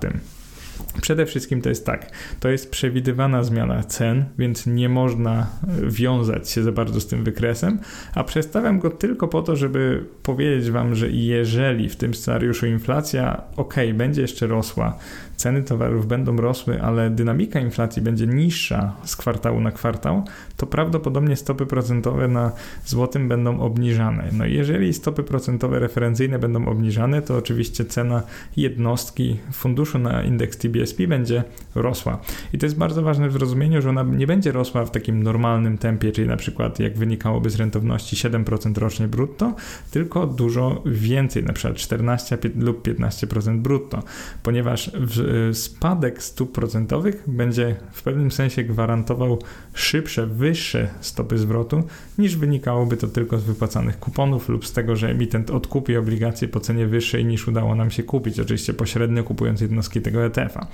Przede 1.01 1.25
wszystkim 1.25 1.61
to 1.61 1.69
jest 1.69 1.85
tak, 1.85 2.11
to 2.39 2.49
jest 2.49 2.71
przewidywana 2.71 3.43
zmiana 3.43 3.83
cen, 3.83 4.25
więc 4.37 4.67
nie 4.67 4.89
można 4.89 5.47
wiązać 5.87 6.49
się 6.49 6.63
za 6.63 6.71
bardzo 6.71 7.01
z 7.01 7.07
tym 7.07 7.23
wykresem, 7.23 7.79
a 8.15 8.23
przedstawiam 8.23 8.79
go 8.79 8.89
tylko 8.89 9.27
po 9.27 9.41
to, 9.41 9.55
żeby 9.55 10.05
powiedzieć 10.23 10.71
Wam, 10.71 10.95
że 10.95 11.09
jeżeli 11.09 11.89
w 11.89 11.95
tym 11.95 12.13
scenariuszu 12.13 12.67
inflacja 12.67 13.41
ok, 13.55 13.75
będzie 13.93 14.21
jeszcze 14.21 14.47
rosła, 14.47 14.97
ceny 15.39 15.63
towarów 15.63 16.07
będą 16.07 16.37
rosły, 16.37 16.81
ale 16.81 17.09
dynamika 17.09 17.59
inflacji 17.59 18.01
będzie 18.01 18.27
niższa 18.27 18.95
z 19.03 19.15
kwartału 19.15 19.61
na 19.61 19.71
kwartał, 19.71 20.23
to 20.57 20.67
prawdopodobnie 20.67 21.35
stopy 21.35 21.65
procentowe 21.65 22.27
na 22.27 22.51
złotym 22.85 23.29
będą 23.29 23.59
obniżane. 23.59 24.29
No 24.31 24.45
i 24.45 24.53
jeżeli 24.53 24.93
stopy 24.93 25.23
procentowe 25.23 25.79
referencyjne 25.79 26.39
będą 26.39 26.65
obniżane, 26.65 27.21
to 27.21 27.37
oczywiście 27.37 27.85
cena 27.85 28.23
jednostki 28.57 29.37
funduszu 29.51 29.99
na 29.99 30.23
indeks 30.23 30.57
TBSP 30.57 31.07
będzie 31.07 31.43
rosła. 31.75 32.21
I 32.53 32.57
to 32.57 32.65
jest 32.65 32.77
bardzo 32.77 33.01
ważne 33.01 33.29
w 33.29 33.35
rozumieniu, 33.35 33.81
że 33.81 33.89
ona 33.89 34.03
nie 34.03 34.27
będzie 34.27 34.51
rosła 34.51 34.85
w 34.85 34.91
takim 34.91 35.23
normalnym 35.23 35.77
tempie, 35.77 36.11
czyli 36.11 36.27
na 36.27 36.37
przykład 36.37 36.79
jak 36.79 36.97
wynikałoby 36.97 37.49
z 37.49 37.55
rentowności 37.55 38.15
7% 38.15 38.77
rocznie 38.77 39.07
brutto, 39.07 39.55
tylko 39.91 40.27
dużo 40.27 40.83
więcej, 40.85 41.43
na 41.43 41.53
przykład 41.53 41.77
14 41.77 42.37
lub 42.55 42.87
15% 42.87 43.57
brutto, 43.57 44.03
ponieważ 44.43 44.91
w 44.93 45.28
spadek 45.53 46.23
stóp 46.23 46.51
procentowych 46.51 47.23
będzie 47.27 47.75
w 47.91 48.03
pewnym 48.03 48.31
sensie 48.31 48.63
gwarantował 48.63 49.39
szybsze, 49.73 50.27
wyższe 50.27 50.89
stopy 51.01 51.37
zwrotu 51.37 51.83
niż 52.17 52.35
wynikałoby 52.35 52.97
to 52.97 53.07
tylko 53.07 53.39
z 53.39 53.43
wypłacanych 53.43 53.99
kuponów 53.99 54.49
lub 54.49 54.65
z 54.65 54.73
tego, 54.73 54.95
że 54.95 55.09
emitent 55.09 55.51
odkupi 55.51 55.97
obligacje 55.97 56.47
po 56.47 56.59
cenie 56.59 56.87
wyższej 56.87 57.25
niż 57.25 57.47
udało 57.47 57.75
nam 57.75 57.91
się 57.91 58.03
kupić, 58.03 58.39
oczywiście 58.39 58.73
pośrednio 58.73 59.23
kupując 59.23 59.61
jednostki 59.61 60.01
tego 60.01 60.25
ETF-a. 60.25 60.67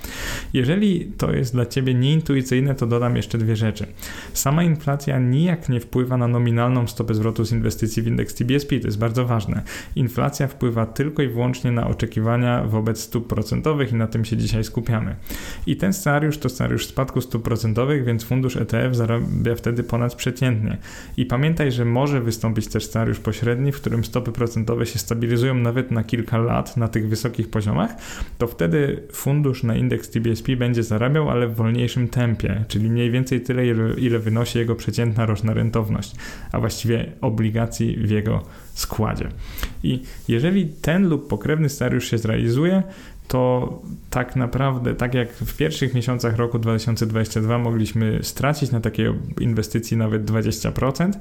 Jeżeli 0.52 1.12
to 1.18 1.32
jest 1.32 1.52
dla 1.52 1.66
Ciebie 1.66 1.94
nieintuicyjne, 1.94 2.74
to 2.74 2.86
dodam 2.86 3.16
jeszcze 3.16 3.38
dwie 3.38 3.56
rzeczy. 3.56 3.86
Sama 4.32 4.62
inflacja 4.62 5.18
nijak 5.18 5.68
nie 5.68 5.80
wpływa 5.80 6.16
na 6.16 6.28
nominalną 6.28 6.86
stopę 6.86 7.14
zwrotu 7.14 7.44
z 7.44 7.52
inwestycji 7.52 8.02
w 8.02 8.06
indeks 8.06 8.34
TBSP, 8.34 8.80
to 8.80 8.86
jest 8.86 8.98
bardzo 8.98 9.26
ważne. 9.26 9.62
Inflacja 9.96 10.48
wpływa 10.48 10.86
tylko 10.86 11.22
i 11.22 11.28
wyłącznie 11.28 11.72
na 11.72 11.86
oczekiwania 11.86 12.64
wobec 12.64 13.00
stóp 13.00 13.26
procentowych 13.26 13.92
i 13.92 13.94
na 13.94 14.06
tym 14.06 14.24
się 14.24 14.36
dzisiaj 14.46 14.64
skupiamy. 14.64 15.16
I 15.66 15.76
ten 15.76 15.92
scenariusz 15.92 16.38
to 16.38 16.48
scenariusz 16.48 16.86
spadku 16.86 17.20
stóp 17.20 17.42
procentowych, 17.42 18.04
więc 18.04 18.24
fundusz 18.24 18.56
ETF 18.56 18.96
zarabia 18.96 19.54
wtedy 19.54 19.82
ponadprzeciętnie. 19.82 20.78
I 21.16 21.26
pamiętaj, 21.26 21.72
że 21.72 21.84
może 21.84 22.20
wystąpić 22.20 22.66
też 22.66 22.84
scenariusz 22.84 23.18
pośredni, 23.18 23.72
w 23.72 23.80
którym 23.80 24.04
stopy 24.04 24.32
procentowe 24.32 24.86
się 24.86 24.98
stabilizują 24.98 25.54
nawet 25.54 25.90
na 25.90 26.04
kilka 26.04 26.38
lat 26.38 26.76
na 26.76 26.88
tych 26.88 27.08
wysokich 27.08 27.50
poziomach, 27.50 27.94
to 28.38 28.46
wtedy 28.46 29.02
fundusz 29.12 29.62
na 29.62 29.76
indeks 29.76 30.10
TBSP 30.10 30.56
będzie 30.56 30.82
zarabiał, 30.82 31.30
ale 31.30 31.48
w 31.48 31.54
wolniejszym 31.54 32.08
tempie, 32.08 32.64
czyli 32.68 32.90
mniej 32.90 33.10
więcej 33.10 33.40
tyle, 33.40 33.66
ile, 33.66 33.94
ile 33.94 34.18
wynosi 34.18 34.58
jego 34.58 34.74
przeciętna 34.74 35.26
roczna 35.26 35.54
rentowność, 35.54 36.14
a 36.52 36.60
właściwie 36.60 37.12
obligacji 37.20 37.96
w 37.96 38.10
jego 38.10 38.42
składzie. 38.74 39.28
I 39.82 40.02
jeżeli 40.28 40.66
ten 40.66 41.08
lub 41.08 41.28
pokrewny 41.28 41.68
scenariusz 41.68 42.10
się 42.10 42.18
zrealizuje, 42.18 42.82
to 43.28 43.72
tak 44.10 44.36
naprawdę, 44.36 44.94
tak 44.94 45.14
jak 45.14 45.32
w 45.32 45.56
pierwszych 45.56 45.94
miesiącach 45.94 46.36
roku 46.36 46.58
2022 46.58 47.58
mogliśmy 47.58 48.18
stracić 48.22 48.70
na 48.70 48.80
takiej 48.80 49.06
inwestycji 49.40 49.96
nawet 49.96 50.30
20%, 50.30 51.12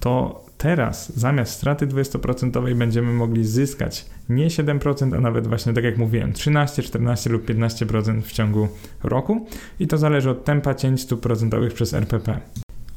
to 0.00 0.44
teraz 0.58 1.16
zamiast 1.16 1.52
straty 1.52 1.86
20% 1.86 2.74
będziemy 2.74 3.12
mogli 3.12 3.44
zyskać 3.44 4.06
nie 4.28 4.46
7%, 4.46 5.16
a 5.16 5.20
nawet 5.20 5.46
właśnie 5.46 5.72
tak 5.72 5.84
jak 5.84 5.98
mówiłem, 5.98 6.32
13, 6.32 6.82
14 6.82 7.30
lub 7.30 7.48
15% 7.48 8.22
w 8.22 8.32
ciągu 8.32 8.68
roku 9.02 9.46
i 9.80 9.86
to 9.86 9.98
zależy 9.98 10.30
od 10.30 10.44
tempa 10.44 10.74
cięć 10.74 11.00
stóp 11.00 11.20
procentowych 11.20 11.74
przez 11.74 11.94
RPP. 11.94 12.40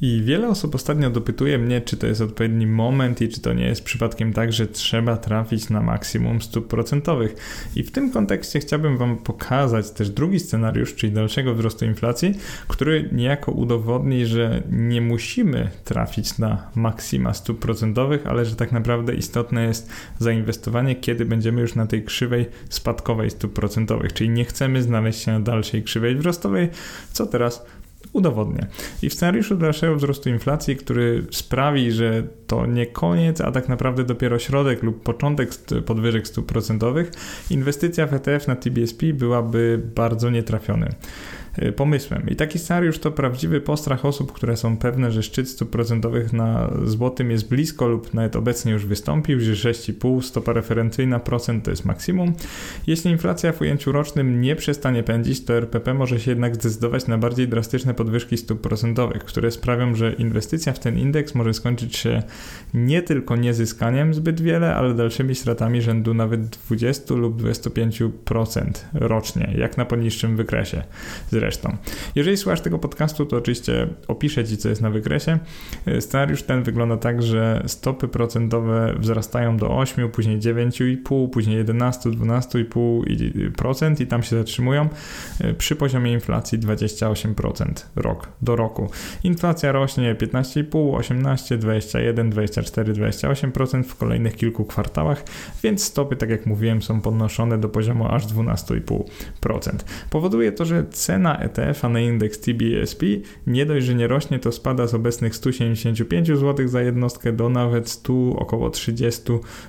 I 0.00 0.22
wiele 0.24 0.48
osób 0.48 0.74
ostatnio 0.74 1.10
dopytuje 1.10 1.58
mnie, 1.58 1.80
czy 1.80 1.96
to 1.96 2.06
jest 2.06 2.20
odpowiedni 2.20 2.66
moment 2.66 3.22
i 3.22 3.28
czy 3.28 3.40
to 3.40 3.52
nie 3.52 3.64
jest 3.64 3.84
przypadkiem 3.84 4.32
tak, 4.32 4.52
że 4.52 4.66
trzeba 4.66 5.16
trafić 5.16 5.70
na 5.70 5.80
maksimum 5.80 6.42
stóp 6.42 6.68
procentowych. 6.68 7.36
I 7.76 7.82
w 7.82 7.90
tym 7.90 8.10
kontekście 8.10 8.60
chciałbym 8.60 8.98
Wam 8.98 9.16
pokazać 9.16 9.90
też 9.90 10.10
drugi 10.10 10.40
scenariusz, 10.40 10.94
czyli 10.94 11.12
dalszego 11.12 11.54
wzrostu 11.54 11.84
inflacji, 11.84 12.34
który 12.68 13.08
niejako 13.12 13.52
udowodni, 13.52 14.26
że 14.26 14.62
nie 14.70 15.00
musimy 15.00 15.70
trafić 15.84 16.38
na 16.38 16.70
maksima 16.74 17.34
stóp 17.34 17.58
procentowych, 17.58 18.26
ale 18.26 18.44
że 18.44 18.56
tak 18.56 18.72
naprawdę 18.72 19.14
istotne 19.14 19.64
jest 19.64 19.90
zainwestowanie, 20.18 20.96
kiedy 20.96 21.24
będziemy 21.24 21.60
już 21.60 21.74
na 21.74 21.86
tej 21.86 22.04
krzywej 22.04 22.46
spadkowej 22.68 23.30
stóp 23.30 23.52
procentowych, 23.52 24.12
czyli 24.12 24.30
nie 24.30 24.44
chcemy 24.44 24.82
znaleźć 24.82 25.20
się 25.20 25.32
na 25.32 25.40
dalszej 25.40 25.82
krzywej 25.82 26.16
wzrostowej, 26.16 26.68
co 27.12 27.26
teraz 27.26 27.66
udowodnię. 28.12 28.66
I 29.02 29.10
w 29.10 29.14
scenariuszu 29.14 29.56
dalszego 29.56 29.96
wzrostu 29.96 30.28
inflacji, 30.28 30.76
który 30.76 31.26
sprawi, 31.30 31.92
że 31.92 32.22
to 32.46 32.66
nie 32.66 32.86
koniec, 32.86 33.40
a 33.40 33.52
tak 33.52 33.68
naprawdę 33.68 34.04
dopiero 34.04 34.38
środek 34.38 34.82
lub 34.82 35.02
początek 35.02 35.50
podwyżek 35.86 36.28
stóp 36.28 36.46
procentowych, 36.46 37.10
inwestycja 37.50 38.06
w 38.06 38.14
ETF 38.14 38.46
na 38.46 38.56
TBSP 38.56 39.06
byłaby 39.06 39.82
bardzo 39.94 40.30
nietrafiony. 40.30 40.88
Y, 41.62 41.72
pomysłem. 41.72 42.28
I 42.28 42.36
taki 42.36 42.58
scenariusz 42.58 42.98
to 42.98 43.10
prawdziwy 43.10 43.60
postrach 43.60 44.04
osób, 44.04 44.32
które 44.32 44.56
są 44.56 44.76
pewne, 44.76 45.12
że 45.12 45.22
szczyt 45.22 45.48
stóp 45.48 45.70
procentowych 45.70 46.32
na 46.32 46.70
złotym 46.84 47.30
jest 47.30 47.48
blisko 47.48 47.88
lub 47.88 48.14
nawet 48.14 48.36
obecnie 48.36 48.72
już 48.72 48.86
wystąpił, 48.86 49.40
że 49.40 49.52
6,5 49.52 50.22
stopa 50.22 50.52
referencyjna 50.52 51.20
procent 51.20 51.64
to 51.64 51.70
jest 51.70 51.84
maksimum. 51.84 52.32
Jeśli 52.86 53.10
inflacja 53.10 53.52
w 53.52 53.60
ujęciu 53.60 53.92
rocznym 53.92 54.40
nie 54.40 54.56
przestanie 54.56 55.02
pędzić, 55.02 55.44
to 55.44 55.54
RPP 55.54 55.94
może 55.94 56.20
się 56.20 56.30
jednak 56.30 56.54
zdecydować 56.54 57.06
na 57.06 57.18
bardziej 57.18 57.48
drastyczne 57.48 57.94
podwyżki 57.94 58.36
stóp 58.36 58.60
procentowych, 58.60 59.24
które 59.24 59.50
sprawią, 59.50 59.94
że 59.94 60.12
inwestycja 60.12 60.72
w 60.72 60.78
ten 60.78 60.98
indeks 60.98 61.34
może 61.34 61.54
skończyć 61.54 61.96
się 61.96 62.22
nie 62.74 63.02
tylko 63.02 63.36
niezyskaniem 63.36 64.14
zbyt 64.14 64.40
wiele, 64.40 64.74
ale 64.74 64.94
dalszymi 64.94 65.34
stratami 65.34 65.82
rzędu 65.82 66.14
nawet 66.14 66.46
20 66.46 67.14
lub 67.14 67.42
25% 67.42 68.70
rocznie, 68.94 69.54
jak 69.58 69.76
na 69.76 69.84
poniższym 69.84 70.36
wykresie 70.36 70.82
zresztą 71.30 71.45
Jeżeli 72.14 72.36
słuchasz 72.36 72.60
tego 72.60 72.78
podcastu, 72.78 73.26
to 73.26 73.36
oczywiście 73.36 73.88
opiszę 74.08 74.44
Ci, 74.44 74.56
co 74.56 74.68
jest 74.68 74.82
na 74.82 74.90
wykresie. 74.90 75.38
Scenariusz 76.00 76.42
ten 76.42 76.62
wygląda 76.62 76.96
tak, 76.96 77.22
że 77.22 77.62
stopy 77.66 78.08
procentowe 78.08 78.94
wzrastają 78.98 79.56
do 79.56 79.78
8, 79.78 80.10
później 80.10 80.38
9,5, 80.38 81.30
później 81.30 81.56
11, 81.56 82.10
12,5% 82.10 84.00
i 84.00 84.06
tam 84.06 84.22
się 84.22 84.36
zatrzymują 84.36 84.88
przy 85.58 85.76
poziomie 85.76 86.12
inflacji 86.12 86.58
28% 86.58 87.72
rok 87.96 88.28
do 88.42 88.56
roku. 88.56 88.90
Inflacja 89.24 89.72
rośnie 89.72 90.14
15,5, 90.14 90.96
18, 90.96 91.58
21, 91.58 92.30
24, 92.30 92.92
28% 92.92 93.82
w 93.82 93.96
kolejnych 93.96 94.36
kilku 94.36 94.64
kwartałach, 94.64 95.24
więc 95.62 95.84
stopy, 95.84 96.16
tak 96.16 96.30
jak 96.30 96.46
mówiłem, 96.46 96.82
są 96.82 97.00
podnoszone 97.00 97.58
do 97.58 97.68
poziomu 97.68 98.08
aż 98.08 98.26
12,5%. 98.26 99.70
Powoduje 100.10 100.52
to, 100.52 100.64
że 100.64 100.84
cena 100.90 101.35
ETF-a 101.38 101.88
na 101.88 102.00
indeks 102.00 102.40
TBSP 102.40 103.06
nie 103.46 103.66
dość, 103.66 103.86
że 103.86 103.94
nie 103.94 104.06
rośnie, 104.06 104.38
to 104.38 104.52
spada 104.52 104.86
z 104.86 104.94
obecnych 104.94 105.36
175 105.36 106.28
zł 106.28 106.68
za 106.68 106.82
jednostkę 106.82 107.32
do 107.32 107.48
nawet 107.48 107.88
100, 107.88 108.12
około 108.36 108.70
30 108.70 109.22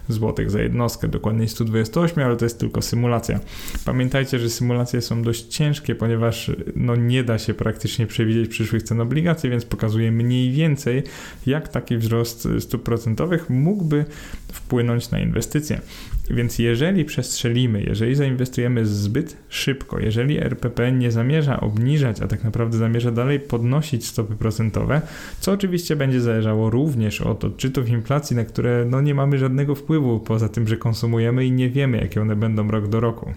zł 0.10 0.50
za 0.50 0.62
jednostkę, 0.62 1.08
dokładniej 1.08 1.48
128, 1.48 2.24
ale 2.24 2.36
to 2.36 2.46
jest 2.46 2.60
tylko 2.60 2.82
symulacja. 2.82 3.40
Pamiętajcie, 3.86 4.40
że 4.40 4.50
symulacje 4.50 5.02
są 5.02 5.22
dość 5.22 5.46
ciężkie, 5.46 5.96
ponieważ 5.96 6.52
no, 6.76 6.96
nie 6.96 7.24
da 7.24 7.38
się 7.38 7.54
praktycznie 7.54 8.08
przewidzieć 8.08 8.50
przyszłych 8.50 8.84
cen 8.84 9.02
obligacji, 9.02 9.50
więc 9.50 9.66
pokazuje 9.66 10.12
mniej 10.12 10.52
więcej, 10.52 11.04
jak 11.46 11.68
taki 11.68 11.98
wzrost 11.98 12.48
stóp 12.60 12.84
procentowych 12.84 13.50
mógłby 13.50 14.06
wpłynąć 14.52 15.12
na 15.12 15.20
inwestycje. 15.20 15.82
Więc 16.30 16.60
jeżeli 16.60 17.06
przestrzelimy, 17.06 17.84
jeżeli 17.84 18.16
zainwestujemy 18.16 18.86
zbyt 18.86 19.38
szybko, 19.50 20.00
jeżeli 20.00 20.38
RPP 20.38 20.92
nie 20.92 21.12
zamierza 21.12 21.60
obniżać, 21.60 22.22
a 22.22 22.28
tak 22.28 22.44
naprawdę 22.44 22.78
zamierza 22.78 23.12
dalej 23.12 23.40
podnosić 23.40 24.06
stopy 24.06 24.36
procentowe, 24.36 25.02
co 25.40 25.52
oczywiście 25.52 25.96
będzie 25.96 26.22
zależało 26.22 26.70
również 26.70 27.22
od 27.22 27.46
odczytów 27.46 27.90
inflacji, 27.90 28.36
na 28.36 28.46
które 28.46 28.86
no 28.90 29.02
nie 29.02 29.16
mamy 29.16 29.38
żadnego 29.38 29.76
wpływu, 29.76 30.20
poza 30.20 30.50
tym, 30.50 30.68
że 30.68 30.78
konsumujemy 30.78 31.46
i 31.46 31.52
nie 31.52 31.70
wiemy, 31.70 31.98
jakie 31.98 32.22
one 32.22 32.36
będą 32.36 32.72
rok 32.72 32.88
do 32.88 33.00
roku. 33.00 33.34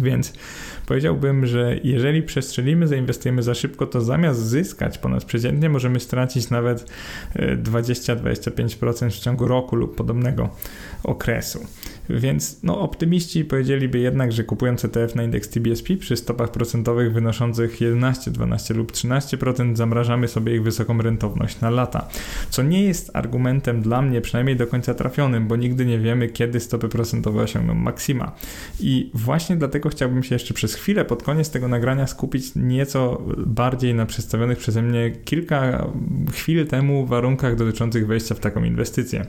Więc 0.00 0.32
powiedziałbym, 0.86 1.46
że 1.46 1.76
jeżeli 1.84 2.22
przestrzelimy, 2.22 2.86
zainwestujemy 2.86 3.42
za 3.42 3.54
szybko, 3.54 3.86
to 3.86 4.00
zamiast 4.00 4.40
zyskać 4.40 4.98
ponadprzeciętnie, 4.98 5.68
możemy 5.68 6.00
stracić 6.00 6.50
nawet 6.50 6.90
20-25% 7.36 9.10
w 9.10 9.18
ciągu 9.18 9.48
roku 9.48 9.76
lub 9.76 9.96
podobnego 9.96 10.48
okresu. 11.04 11.66
Więc 12.10 12.62
no, 12.62 12.80
optymiści 12.80 13.44
powiedzieliby 13.44 13.98
jednak, 13.98 14.32
że 14.32 14.44
kupując 14.44 14.84
ETF 14.84 15.14
na 15.14 15.22
indeks 15.22 15.48
TBSP 15.48 15.96
przy 15.96 16.16
stopach 16.16 16.50
procentowych 16.50 17.12
wynoszących 17.12 17.80
11, 17.80 18.30
12 18.30 18.74
lub 18.74 18.92
13% 18.92 19.76
zamrażamy 19.76 20.28
sobie 20.28 20.54
ich 20.54 20.62
wysoką 20.62 21.02
rentowność 21.02 21.60
na 21.60 21.70
lata. 21.70 22.08
Co 22.50 22.62
nie 22.62 22.84
jest 22.84 23.10
argumentem 23.16 23.82
dla 23.82 24.02
mnie 24.02 24.20
przynajmniej 24.20 24.56
do 24.56 24.66
końca 24.66 24.94
trafionym, 24.94 25.48
bo 25.48 25.56
nigdy 25.56 25.86
nie 25.86 25.98
wiemy, 25.98 26.28
kiedy 26.28 26.60
stopy 26.60 26.88
procentowe 26.88 27.42
osiągną 27.42 27.74
maksima. 27.74 28.32
I 28.80 29.10
właśnie 29.14 29.56
dlatego 29.56 29.88
chciałbym 29.88 30.22
się 30.22 30.34
jeszcze 30.34 30.54
przez 30.54 30.74
chwilę 30.74 31.04
pod 31.04 31.22
koniec 31.22 31.50
tego 31.50 31.68
nagrania 31.68 32.06
skupić 32.06 32.54
nieco 32.56 33.22
bardziej 33.46 33.94
na 33.94 34.06
przedstawionych 34.06 34.58
przeze 34.58 34.82
mnie 34.82 35.10
kilka 35.10 35.86
chwil 36.32 36.66
temu 36.66 37.06
warunkach 37.06 37.56
dotyczących 37.56 38.06
wejścia 38.06 38.34
w 38.34 38.40
taką 38.40 38.64
inwestycję. 38.64 39.26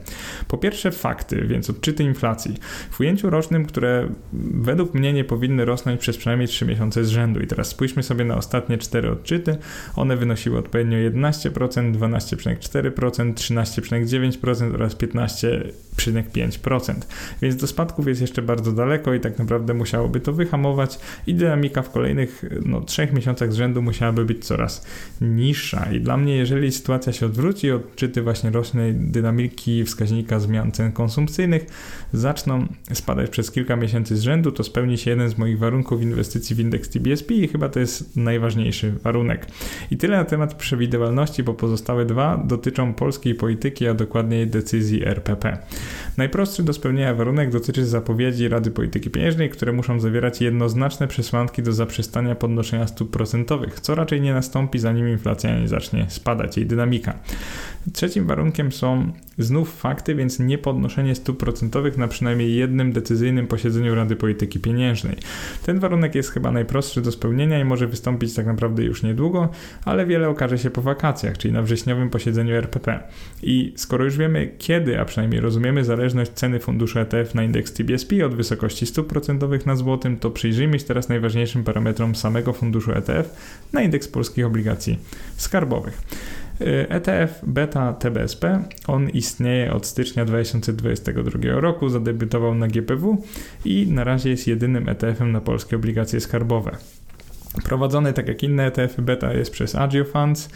Po 0.48 0.58
pierwsze 0.58 0.90
fakty, 0.90 1.46
więc 1.46 1.70
odczyty 1.70 2.04
inflacji 2.04 2.54
w 2.90 3.00
ujęciu 3.00 3.30
rocznym, 3.30 3.66
które 3.66 4.08
według 4.54 4.94
mnie 4.94 5.12
nie 5.12 5.24
powinny 5.24 5.64
rosnąć 5.64 6.00
przez 6.00 6.16
przynajmniej 6.16 6.48
3 6.48 6.66
miesiące 6.66 7.04
z 7.04 7.08
rzędu. 7.08 7.40
I 7.40 7.46
teraz 7.46 7.68
spójrzmy 7.68 8.02
sobie 8.02 8.24
na 8.24 8.36
ostatnie 8.36 8.78
4 8.78 9.10
odczyty. 9.10 9.56
One 9.96 10.16
wynosiły 10.16 10.58
odpowiednio 10.58 10.98
11%, 10.98 11.50
12,4%, 11.92 13.34
13,9% 13.34 14.74
oraz 14.74 14.96
15,5%. 14.96 16.94
Więc 17.42 17.56
do 17.56 17.66
spadków 17.66 18.08
jest 18.08 18.20
jeszcze 18.20 18.42
bardzo 18.42 18.72
daleko 18.72 19.14
i 19.14 19.20
tak 19.20 19.38
naprawdę 19.38 19.74
musiałoby 19.74 20.20
to 20.20 20.32
wyhamować 20.32 20.98
i 21.26 21.34
dynamika 21.34 21.82
w 21.82 21.90
kolejnych 21.90 22.44
no, 22.66 22.80
3 22.80 23.08
miesiącach 23.12 23.52
z 23.52 23.56
rzędu 23.56 23.82
musiałaby 23.82 24.24
być 24.24 24.44
coraz 24.44 24.86
niższa. 25.20 25.92
I 25.92 26.00
dla 26.00 26.16
mnie, 26.16 26.36
jeżeli 26.36 26.72
sytuacja 26.72 27.12
się 27.12 27.26
odwróci, 27.26 27.70
odczyty 27.70 28.22
właśnie 28.22 28.50
rocznej 28.50 28.94
dynamiki 28.94 29.84
wskaźnika 29.84 30.40
zmian 30.40 30.72
cen 30.72 30.92
konsumpcyjnych 30.92 31.66
zaczną 32.12 32.53
spadać 32.92 33.30
przez 33.30 33.50
kilka 33.50 33.76
miesięcy 33.76 34.16
z 34.16 34.22
rzędu, 34.22 34.52
to 34.52 34.64
spełni 34.64 34.98
się 34.98 35.10
jeden 35.10 35.28
z 35.28 35.38
moich 35.38 35.58
warunków 35.58 36.02
inwestycji 36.02 36.56
w 36.56 36.60
indeks 36.60 36.88
TBSP 36.88 37.34
i 37.34 37.48
chyba 37.48 37.68
to 37.68 37.80
jest 37.80 38.16
najważniejszy 38.16 38.92
warunek. 38.92 39.46
I 39.90 39.96
tyle 39.96 40.16
na 40.16 40.24
temat 40.24 40.54
przewidywalności, 40.54 41.42
bo 41.42 41.54
pozostałe 41.54 42.04
dwa 42.04 42.36
dotyczą 42.36 42.94
polskiej 42.94 43.34
polityki, 43.34 43.86
a 43.86 43.94
dokładniej 43.94 44.46
decyzji 44.46 45.06
RPP. 45.06 45.58
Najprostszy 46.16 46.62
do 46.62 46.72
spełnienia 46.72 47.14
warunek 47.14 47.50
dotyczy 47.50 47.86
zapowiedzi 47.86 48.48
Rady 48.48 48.70
Polityki 48.70 49.10
Pieniężnej, 49.10 49.50
które 49.50 49.72
muszą 49.72 50.00
zawierać 50.00 50.40
jednoznaczne 50.40 51.08
przesłanki 51.08 51.62
do 51.62 51.72
zaprzestania 51.72 52.34
podnoszenia 52.34 52.86
stóp 52.86 53.10
procentowych, 53.10 53.80
co 53.80 53.94
raczej 53.94 54.20
nie 54.20 54.34
nastąpi 54.34 54.78
zanim 54.78 55.08
inflacja 55.08 55.60
nie 55.60 55.68
zacznie 55.68 56.06
spadać, 56.08 56.56
jej 56.56 56.66
dynamika. 56.66 57.18
Trzecim 57.92 58.26
warunkiem 58.26 58.72
są 58.72 59.12
znów 59.38 59.76
fakty, 59.76 60.14
więc 60.14 60.38
nie 60.38 60.58
podnoszenie 60.58 61.14
stóp 61.14 61.38
procentowych 61.38 61.98
na 61.98 62.08
przynajmniej 62.08 62.43
jednym 62.48 62.92
decyzyjnym 62.92 63.46
posiedzeniu 63.46 63.94
Rady 63.94 64.16
Polityki 64.16 64.60
Pieniężnej. 64.60 65.16
Ten 65.66 65.78
warunek 65.78 66.14
jest 66.14 66.30
chyba 66.30 66.52
najprostszy 66.52 67.00
do 67.00 67.12
spełnienia 67.12 67.60
i 67.60 67.64
może 67.64 67.86
wystąpić 67.86 68.34
tak 68.34 68.46
naprawdę 68.46 68.82
już 68.82 69.02
niedługo, 69.02 69.48
ale 69.84 70.06
wiele 70.06 70.28
okaże 70.28 70.58
się 70.58 70.70
po 70.70 70.82
wakacjach, 70.82 71.38
czyli 71.38 71.54
na 71.54 71.62
wrześniowym 71.62 72.10
posiedzeniu 72.10 72.54
RPP. 72.54 73.00
I 73.42 73.72
skoro 73.76 74.04
już 74.04 74.16
wiemy 74.16 74.52
kiedy, 74.58 75.00
a 75.00 75.04
przynajmniej 75.04 75.40
rozumiemy 75.40 75.84
zależność 75.84 76.30
ceny 76.30 76.60
funduszu 76.60 76.98
ETF 76.98 77.34
na 77.34 77.44
indeks 77.44 77.72
TBSP 77.72 78.26
od 78.26 78.34
wysokości 78.34 78.86
stóp 78.86 79.06
procentowych 79.06 79.66
na 79.66 79.76
złotym, 79.76 80.16
to 80.16 80.30
przyjrzyjmy 80.30 80.78
się 80.78 80.84
teraz 80.84 81.08
najważniejszym 81.08 81.64
parametrom 81.64 82.14
samego 82.14 82.52
funduszu 82.52 82.92
ETF 82.92 83.36
na 83.72 83.82
indeks 83.82 84.08
polskich 84.08 84.46
obligacji 84.46 84.98
skarbowych. 85.36 86.02
ETF 86.88 87.40
Beta 87.46 87.92
TBSP, 87.92 88.62
on 88.86 89.08
istnieje 89.08 89.72
od 89.72 89.86
stycznia 89.86 90.24
2022 90.24 91.60
roku, 91.60 91.88
zadebiutował 91.88 92.54
na 92.54 92.68
GPW 92.68 93.22
i 93.64 93.86
na 93.90 94.04
razie 94.04 94.30
jest 94.30 94.46
jedynym 94.46 94.88
ETF-em 94.88 95.32
na 95.32 95.40
polskie 95.40 95.76
obligacje 95.76 96.20
skarbowe. 96.20 96.76
Prowadzony 97.64 98.12
tak 98.12 98.28
jak 98.28 98.42
inne 98.42 98.66
ETF 98.66 99.00
beta 99.00 99.32
jest 99.32 99.50
przez 99.50 99.74
Agio 99.74 100.04
Funds. 100.04 100.48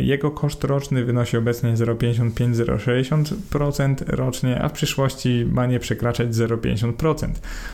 Jego 0.00 0.30
koszt 0.30 0.64
roczny 0.64 1.04
wynosi 1.04 1.36
obecnie 1.36 1.72
0,55-0,60% 1.72 3.94
rocznie, 4.06 4.62
a 4.62 4.68
w 4.68 4.72
przyszłości 4.72 5.46
ma 5.52 5.66
nie 5.66 5.78
przekraczać 5.78 6.28
0,50%. 6.28 7.28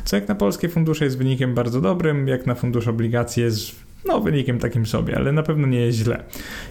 Co 0.04 0.16
jak 0.16 0.28
na 0.28 0.34
polskie 0.34 0.68
fundusze 0.68 1.04
jest 1.04 1.18
wynikiem 1.18 1.54
bardzo 1.54 1.80
dobrym, 1.80 2.28
jak 2.28 2.46
na 2.46 2.54
fundusz 2.54 2.88
obligacji 2.88 3.42
jest 3.42 3.85
no, 4.06 4.20
wynikiem 4.20 4.58
takim 4.58 4.86
sobie, 4.86 5.16
ale 5.16 5.32
na 5.32 5.42
pewno 5.42 5.66
nie 5.66 5.80
jest 5.80 5.98
źle. 5.98 6.24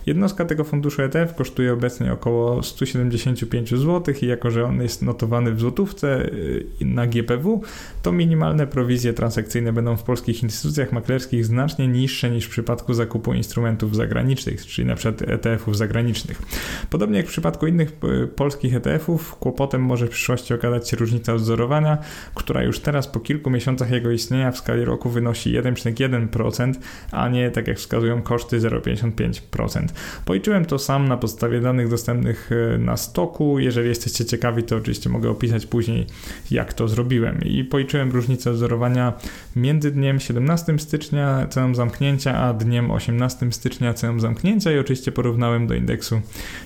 Jednostka 0.05 0.45
tego 0.45 0.63
funduszu 0.63 1.01
ETF 1.01 1.35
kosztuje 1.35 1.73
obecnie 1.73 2.13
około 2.13 2.63
175 2.63 3.69
zł 3.69 4.15
i 4.21 4.25
jako, 4.25 4.51
że 4.51 4.65
on 4.65 4.81
jest 4.81 5.01
notowany 5.01 5.51
w 5.51 5.59
złotówce 5.59 6.25
y, 6.25 6.65
na 6.81 7.07
GPW, 7.07 7.61
to 8.01 8.11
minimalne 8.11 8.67
prowizje 8.67 9.13
transakcyjne 9.13 9.73
będą 9.73 9.97
w 9.97 10.03
polskich 10.03 10.43
instytucjach 10.43 10.91
maklerskich 10.91 11.45
znacznie 11.45 11.87
niższe 11.87 12.29
niż 12.29 12.45
w 12.45 12.49
przypadku 12.49 12.93
zakupu 12.93 13.33
instrumentów 13.33 13.95
zagranicznych, 13.95 14.65
czyli 14.65 14.87
np. 14.87 15.13
ETF-ów 15.27 15.77
zagranicznych. 15.77 16.41
Podobnie 16.89 17.17
jak 17.17 17.25
w 17.25 17.29
przypadku 17.29 17.67
innych 17.67 17.91
y, 18.23 18.27
polskich 18.27 18.75
ETF-ów, 18.75 19.35
kłopotem 19.35 19.81
może 19.81 20.07
w 20.07 20.09
przyszłości 20.09 20.53
okazać 20.53 20.89
się 20.89 20.97
różnica 20.97 21.33
odzorowania, 21.33 21.97
która 22.35 22.63
już 22.63 22.79
teraz 22.79 23.07
po 23.07 23.19
kilku 23.19 23.49
miesiącach 23.49 23.91
jego 23.91 24.11
istnienia 24.11 24.51
w 24.51 24.57
skali 24.57 24.85
roku 24.85 25.09
wynosi 25.09 25.53
1,1%, 25.53 26.73
a 27.11 27.24
a 27.25 27.29
nie 27.29 27.51
tak 27.51 27.67
jak 27.67 27.77
wskazują 27.77 28.21
koszty 28.21 28.59
0,55%. 28.59 29.87
Policzyłem 30.25 30.65
to 30.65 30.79
sam 30.79 31.07
na 31.07 31.17
podstawie 31.17 31.61
danych 31.61 31.89
dostępnych 31.89 32.49
e, 32.51 32.77
na 32.77 32.97
stoku. 32.97 33.59
Jeżeli 33.59 33.89
jesteście 33.89 34.25
ciekawi, 34.25 34.63
to 34.63 34.75
oczywiście 34.75 35.09
mogę 35.09 35.29
opisać 35.29 35.65
później, 35.65 36.07
jak 36.51 36.73
to 36.73 36.87
zrobiłem. 36.87 37.39
I 37.43 37.63
policzyłem 37.63 38.11
różnicę 38.11 38.51
odzorowania 38.51 39.13
między 39.55 39.91
dniem 39.91 40.19
17 40.19 40.79
stycznia, 40.79 41.47
ceną 41.49 41.75
zamknięcia, 41.75 42.37
a 42.37 42.53
dniem 42.53 42.91
18 42.91 43.51
stycznia, 43.51 43.93
ceną 43.93 44.19
zamknięcia 44.19 44.71
i 44.71 44.79
oczywiście 44.79 45.11
porównałem 45.11 45.67
do 45.67 45.75
indeksu 45.75 46.21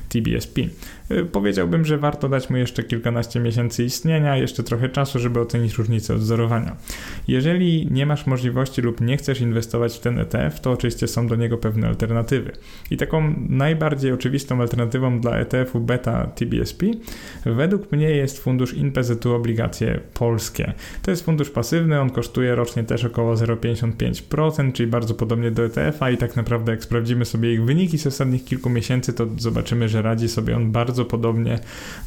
TBSP. 0.10 0.62
Y, 1.12 1.26
powiedziałbym, 1.26 1.86
że 1.86 1.98
warto 1.98 2.30
dać 2.30 2.50
mu 2.50 2.58
jeszcze 2.58 2.84
kilkanaście 2.84 3.40
miesięcy 3.40 3.84
istnienia, 3.84 4.38
jeszcze 4.38 4.64
trochę 4.64 4.90
czasu, 4.90 5.20
żeby 5.20 5.40
ocenić 5.40 5.78
różnicę 5.78 6.16
odzorowania. 6.16 6.76
Jeżeli 7.28 7.88
nie 7.92 8.06
masz 8.06 8.28
możliwości 8.28 8.82
lub 8.82 9.02
nie 9.02 9.18
chcesz 9.18 9.42
inwestować 9.42 9.98
w 9.98 10.00
ten 10.00 10.20
ETF, 10.20 10.60
to 10.60 10.72
oczywiście 10.72 11.08
są 11.08 11.28
do 11.28 11.36
niego 11.36 11.58
pewne 11.58 11.88
alternatywy. 11.88 12.52
I 12.92 12.98
taką 12.98 13.34
najbardziej 13.50 14.12
oczywistą 14.12 14.62
alternatywą 14.62 15.20
dla 15.20 15.38
ETF-u 15.38 15.80
beta 15.80 16.28
TBSP 16.28 16.86
według 17.46 17.92
mnie 17.92 18.10
jest 18.10 18.40
fundusz 18.40 18.74
InPZU 18.74 19.34
obligacje 19.34 20.00
polskie. 20.14 20.74
To 21.02 21.12
jest 21.12 21.26
fundusz 21.26 21.50
pasywny, 21.50 22.00
on 22.00 22.10
kosztuje 22.10 22.56
rocznie 22.56 22.84
też 22.84 23.06
około 23.06 23.36
0,55%, 23.36 24.74
czyli 24.74 24.90
bardzo 24.90 25.14
podobnie 25.14 25.52
do 25.52 25.66
ETF-a 25.66 26.10
i 26.10 26.18
tak 26.18 26.36
naprawdę 26.36 26.72
jak 26.72 26.84
sprawdzimy 26.84 27.26
sobie 27.26 27.54
ich 27.54 27.66
wyniki 27.66 27.98
z 27.98 28.08
ostatnich 28.08 28.46
kilku 28.46 28.70
miesięcy, 28.70 29.14
to 29.14 29.28
zobaczymy, 29.38 29.90
że 29.90 30.02
radzi 30.02 30.30
sobie 30.30 30.56
on 30.56 30.72
bardzo 30.72 30.99
bardzo 31.00 31.06
podobnie 31.06 31.60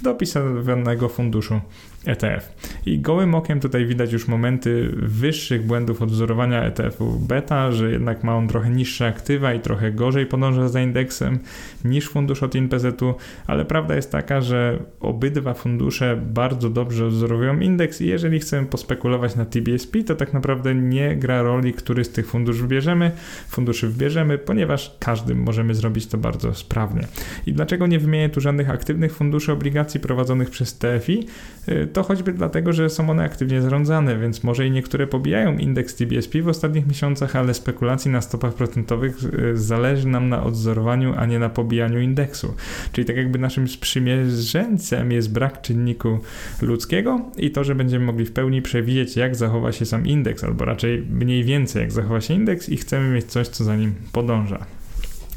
do 0.02 0.10
opisanego 0.10 1.08
funduszu 1.08 1.60
ETF. 2.06 2.52
I 2.86 2.98
gołym 2.98 3.34
okiem 3.34 3.60
tutaj 3.60 3.86
widać 3.86 4.12
już 4.12 4.28
momenty 4.28 4.88
wyższych 4.96 5.66
błędów 5.66 6.02
odwzorowania 6.02 6.62
ETF-u 6.64 7.18
beta, 7.18 7.72
że 7.72 7.90
jednak 7.90 8.24
ma 8.24 8.36
on 8.36 8.48
trochę 8.48 8.70
niższe 8.70 9.06
aktywa 9.06 9.54
i 9.54 9.60
trochę 9.60 9.92
gorzej 9.92 10.26
podąża 10.26 10.68
za 10.68 10.80
indeksem 10.80 11.38
niż 11.84 12.08
fundusz 12.08 12.42
od 12.42 12.54
INPZ-u, 12.54 13.14
ale 13.46 13.64
prawda 13.64 13.94
jest 13.94 14.12
taka, 14.12 14.40
że 14.40 14.78
obydwa 15.00 15.54
fundusze 15.54 16.20
bardzo 16.26 16.70
dobrze 16.70 17.06
odwzorowują 17.06 17.60
indeks 17.60 18.00
i 18.00 18.06
jeżeli 18.06 18.40
chcemy 18.40 18.66
pospekulować 18.66 19.36
na 19.36 19.44
TBSP, 19.44 20.04
to 20.04 20.16
tak 20.16 20.32
naprawdę 20.32 20.74
nie 20.74 21.16
gra 21.16 21.42
roli, 21.42 21.72
który 21.72 22.04
z 22.04 22.10
tych 22.10 22.26
funduszy 22.26 22.62
wybierzemy, 22.62 23.10
funduszy 23.48 23.88
wybierzemy, 23.88 24.38
ponieważ 24.38 24.96
każdym 24.98 25.42
możemy 25.42 25.74
zrobić 25.74 26.06
to 26.06 26.18
bardzo 26.18 26.54
sprawnie. 26.54 27.06
I 27.46 27.52
dlaczego 27.52 27.86
nie 27.86 27.98
wymienię 27.98 28.28
tu 28.28 28.40
żadnych 28.40 28.70
aktywnych 28.82 29.14
funduszy 29.14 29.52
obligacji 29.52 30.00
prowadzonych 30.00 30.50
przez 30.50 30.78
TFI? 30.78 31.26
Y, 31.68 31.88
to 31.92 32.02
choćby 32.02 32.32
dlatego, 32.32 32.72
że 32.72 32.90
są 32.90 33.10
one 33.10 33.24
aktywnie 33.24 33.62
zarządzane, 33.62 34.18
więc 34.18 34.44
może 34.44 34.66
i 34.66 34.70
niektóre 34.70 35.06
pobijają 35.06 35.58
indeks 35.58 35.94
TBSP 35.94 36.42
w 36.42 36.48
ostatnich 36.48 36.86
miesiącach, 36.86 37.36
ale 37.36 37.54
spekulacji 37.54 38.10
na 38.10 38.20
stopach 38.20 38.54
procentowych 38.54 39.16
y, 39.24 39.56
zależy 39.56 40.08
nam 40.08 40.28
na 40.28 40.44
odzorowaniu, 40.44 41.14
a 41.16 41.26
nie 41.26 41.38
na 41.38 41.48
pobijaniu 41.48 42.00
indeksu. 42.00 42.54
Czyli 42.92 43.04
tak 43.04 43.16
jakby 43.16 43.38
naszym 43.38 43.68
sprzymierzeńcem 43.68 45.12
jest 45.12 45.32
brak 45.32 45.60
czynniku 45.60 46.18
ludzkiego 46.62 47.20
i 47.36 47.50
to, 47.50 47.64
że 47.64 47.74
będziemy 47.74 48.04
mogli 48.04 48.24
w 48.24 48.32
pełni 48.32 48.62
przewidzieć, 48.62 49.16
jak 49.16 49.36
zachowa 49.36 49.72
się 49.72 49.86
sam 49.86 50.06
indeks, 50.06 50.44
albo 50.44 50.64
raczej 50.64 51.06
mniej 51.10 51.44
więcej, 51.44 51.82
jak 51.82 51.92
zachowa 51.92 52.20
się 52.20 52.34
indeks 52.34 52.68
i 52.68 52.76
chcemy 52.76 53.14
mieć 53.14 53.24
coś, 53.24 53.48
co 53.48 53.64
za 53.64 53.76
nim 53.76 53.94
podąża. 54.12 54.81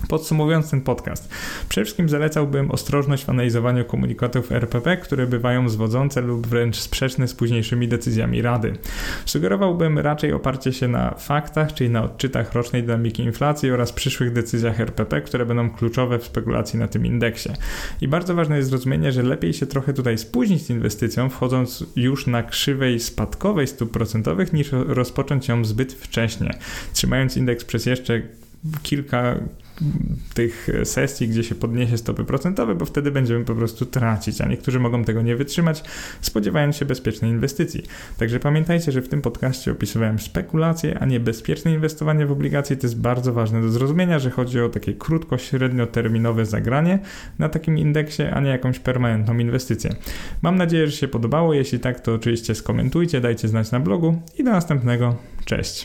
Podsumowując 0.08 0.72
ten 0.72 0.82
podcast, 0.82 1.30
przede 1.70 1.86
wszystkim 1.86 2.10
zalecałbym 2.10 2.72
ostrożność 2.72 3.26
w 3.26 3.30
analizowaniu 3.30 3.86
komunikatów 3.86 4.52
RPP, 4.52 4.98
które 4.98 5.28
bywają 5.28 5.70
zwodzące 5.70 6.22
lub 6.22 6.48
wręcz 6.48 6.76
sprzeczne 6.76 7.28
z 7.28 7.34
późniejszymi 7.34 7.88
decyzjami 7.88 8.42
Rady. 8.42 8.74
Sugerowałbym 9.26 10.00
raczej 10.00 10.34
oparcie 10.34 10.74
się 10.74 10.88
na 10.88 11.12
faktach, 11.12 11.74
czyli 11.74 11.90
na 11.90 12.04
odczytach 12.04 12.54
rocznej 12.54 12.84
dynamiki 12.84 13.24
inflacji 13.24 13.72
oraz 13.72 13.94
przyszłych 13.94 14.34
decyzjach 14.34 14.80
RPP, 14.80 15.22
które 15.22 15.46
będą 15.46 15.70
kluczowe 15.70 16.20
w 16.20 16.24
spekulacji 16.24 16.80
na 16.80 16.88
tym 16.88 17.06
indeksie. 17.06 17.50
I 18.02 18.08
bardzo 18.08 18.36
ważne 18.36 18.58
jest 18.58 18.70
zrozumienie, 18.70 19.12
że 19.12 19.24
lepiej 19.24 19.54
się 19.54 19.66
trochę 19.66 19.94
tutaj 19.94 20.18
spóźnić 20.18 20.66
z 20.66 20.70
inwestycją, 20.70 21.30
wchodząc 21.30 21.86
już 21.96 22.28
na 22.28 22.44
krzywej 22.44 23.00
spadkowej 23.00 23.68
stóp 23.68 23.92
procentowych, 23.92 24.54
niż 24.54 24.70
rozpocząć 24.72 25.48
ją 25.48 25.66
zbyt 25.66 25.94
wcześnie, 25.94 26.58
trzymając 26.94 27.38
indeks 27.38 27.66
przez 27.66 27.86
jeszcze 27.86 28.22
kilka 28.84 29.36
tych 30.34 30.68
sesji, 30.84 31.28
gdzie 31.28 31.44
się 31.44 31.56
podniesie 31.56 31.98
stopy 31.98 32.24
procentowe, 32.24 32.76
bo 32.76 32.86
wtedy 32.86 33.12
będziemy 33.12 33.46
po 33.46 33.56
prostu 33.56 33.86
tracić, 33.86 34.42
a 34.42 34.46
niektórzy 34.46 34.80
mogą 34.80 35.04
tego 35.04 35.22
nie 35.22 35.36
wytrzymać, 35.36 35.84
spodziewając 36.22 36.76
się 36.76 36.86
bezpiecznej 36.86 37.32
inwestycji. 37.32 37.84
Także 38.18 38.40
pamiętajcie, 38.40 38.92
że 38.92 39.02
w 39.02 39.10
tym 39.10 39.22
podcaście 39.22 39.72
opisywałem 39.72 40.20
spekulacje, 40.20 41.00
a 41.00 41.06
nie 41.06 41.20
bezpieczne 41.20 41.74
inwestowanie 41.74 42.26
w 42.26 42.32
obligacje. 42.32 42.78
To 42.78 42.88
jest 42.88 43.00
bardzo 43.00 43.34
ważne 43.34 43.62
do 43.62 43.70
zrozumienia, 43.70 44.20
że 44.20 44.30
chodzi 44.30 44.62
o 44.62 44.70
takie 44.70 44.94
krótko-średnioterminowe 44.94 46.46
zagranie 46.46 47.00
na 47.40 47.50
takim 47.50 47.78
indeksie, 47.78 48.24
a 48.24 48.42
nie 48.42 48.50
jakąś 48.50 48.80
permanentną 48.80 49.38
inwestycję. 49.38 49.96
Mam 50.42 50.56
nadzieję, 50.56 50.88
że 50.88 50.98
się 50.98 51.08
podobało. 51.08 51.54
Jeśli 51.54 51.80
tak, 51.80 52.00
to 52.00 52.14
oczywiście 52.14 52.56
skomentujcie, 52.56 53.22
dajcie 53.22 53.48
znać 53.48 53.72
na 53.72 53.80
blogu 53.80 54.22
i 54.38 54.44
do 54.44 54.52
następnego. 54.52 55.16
Cześć. 55.46 55.84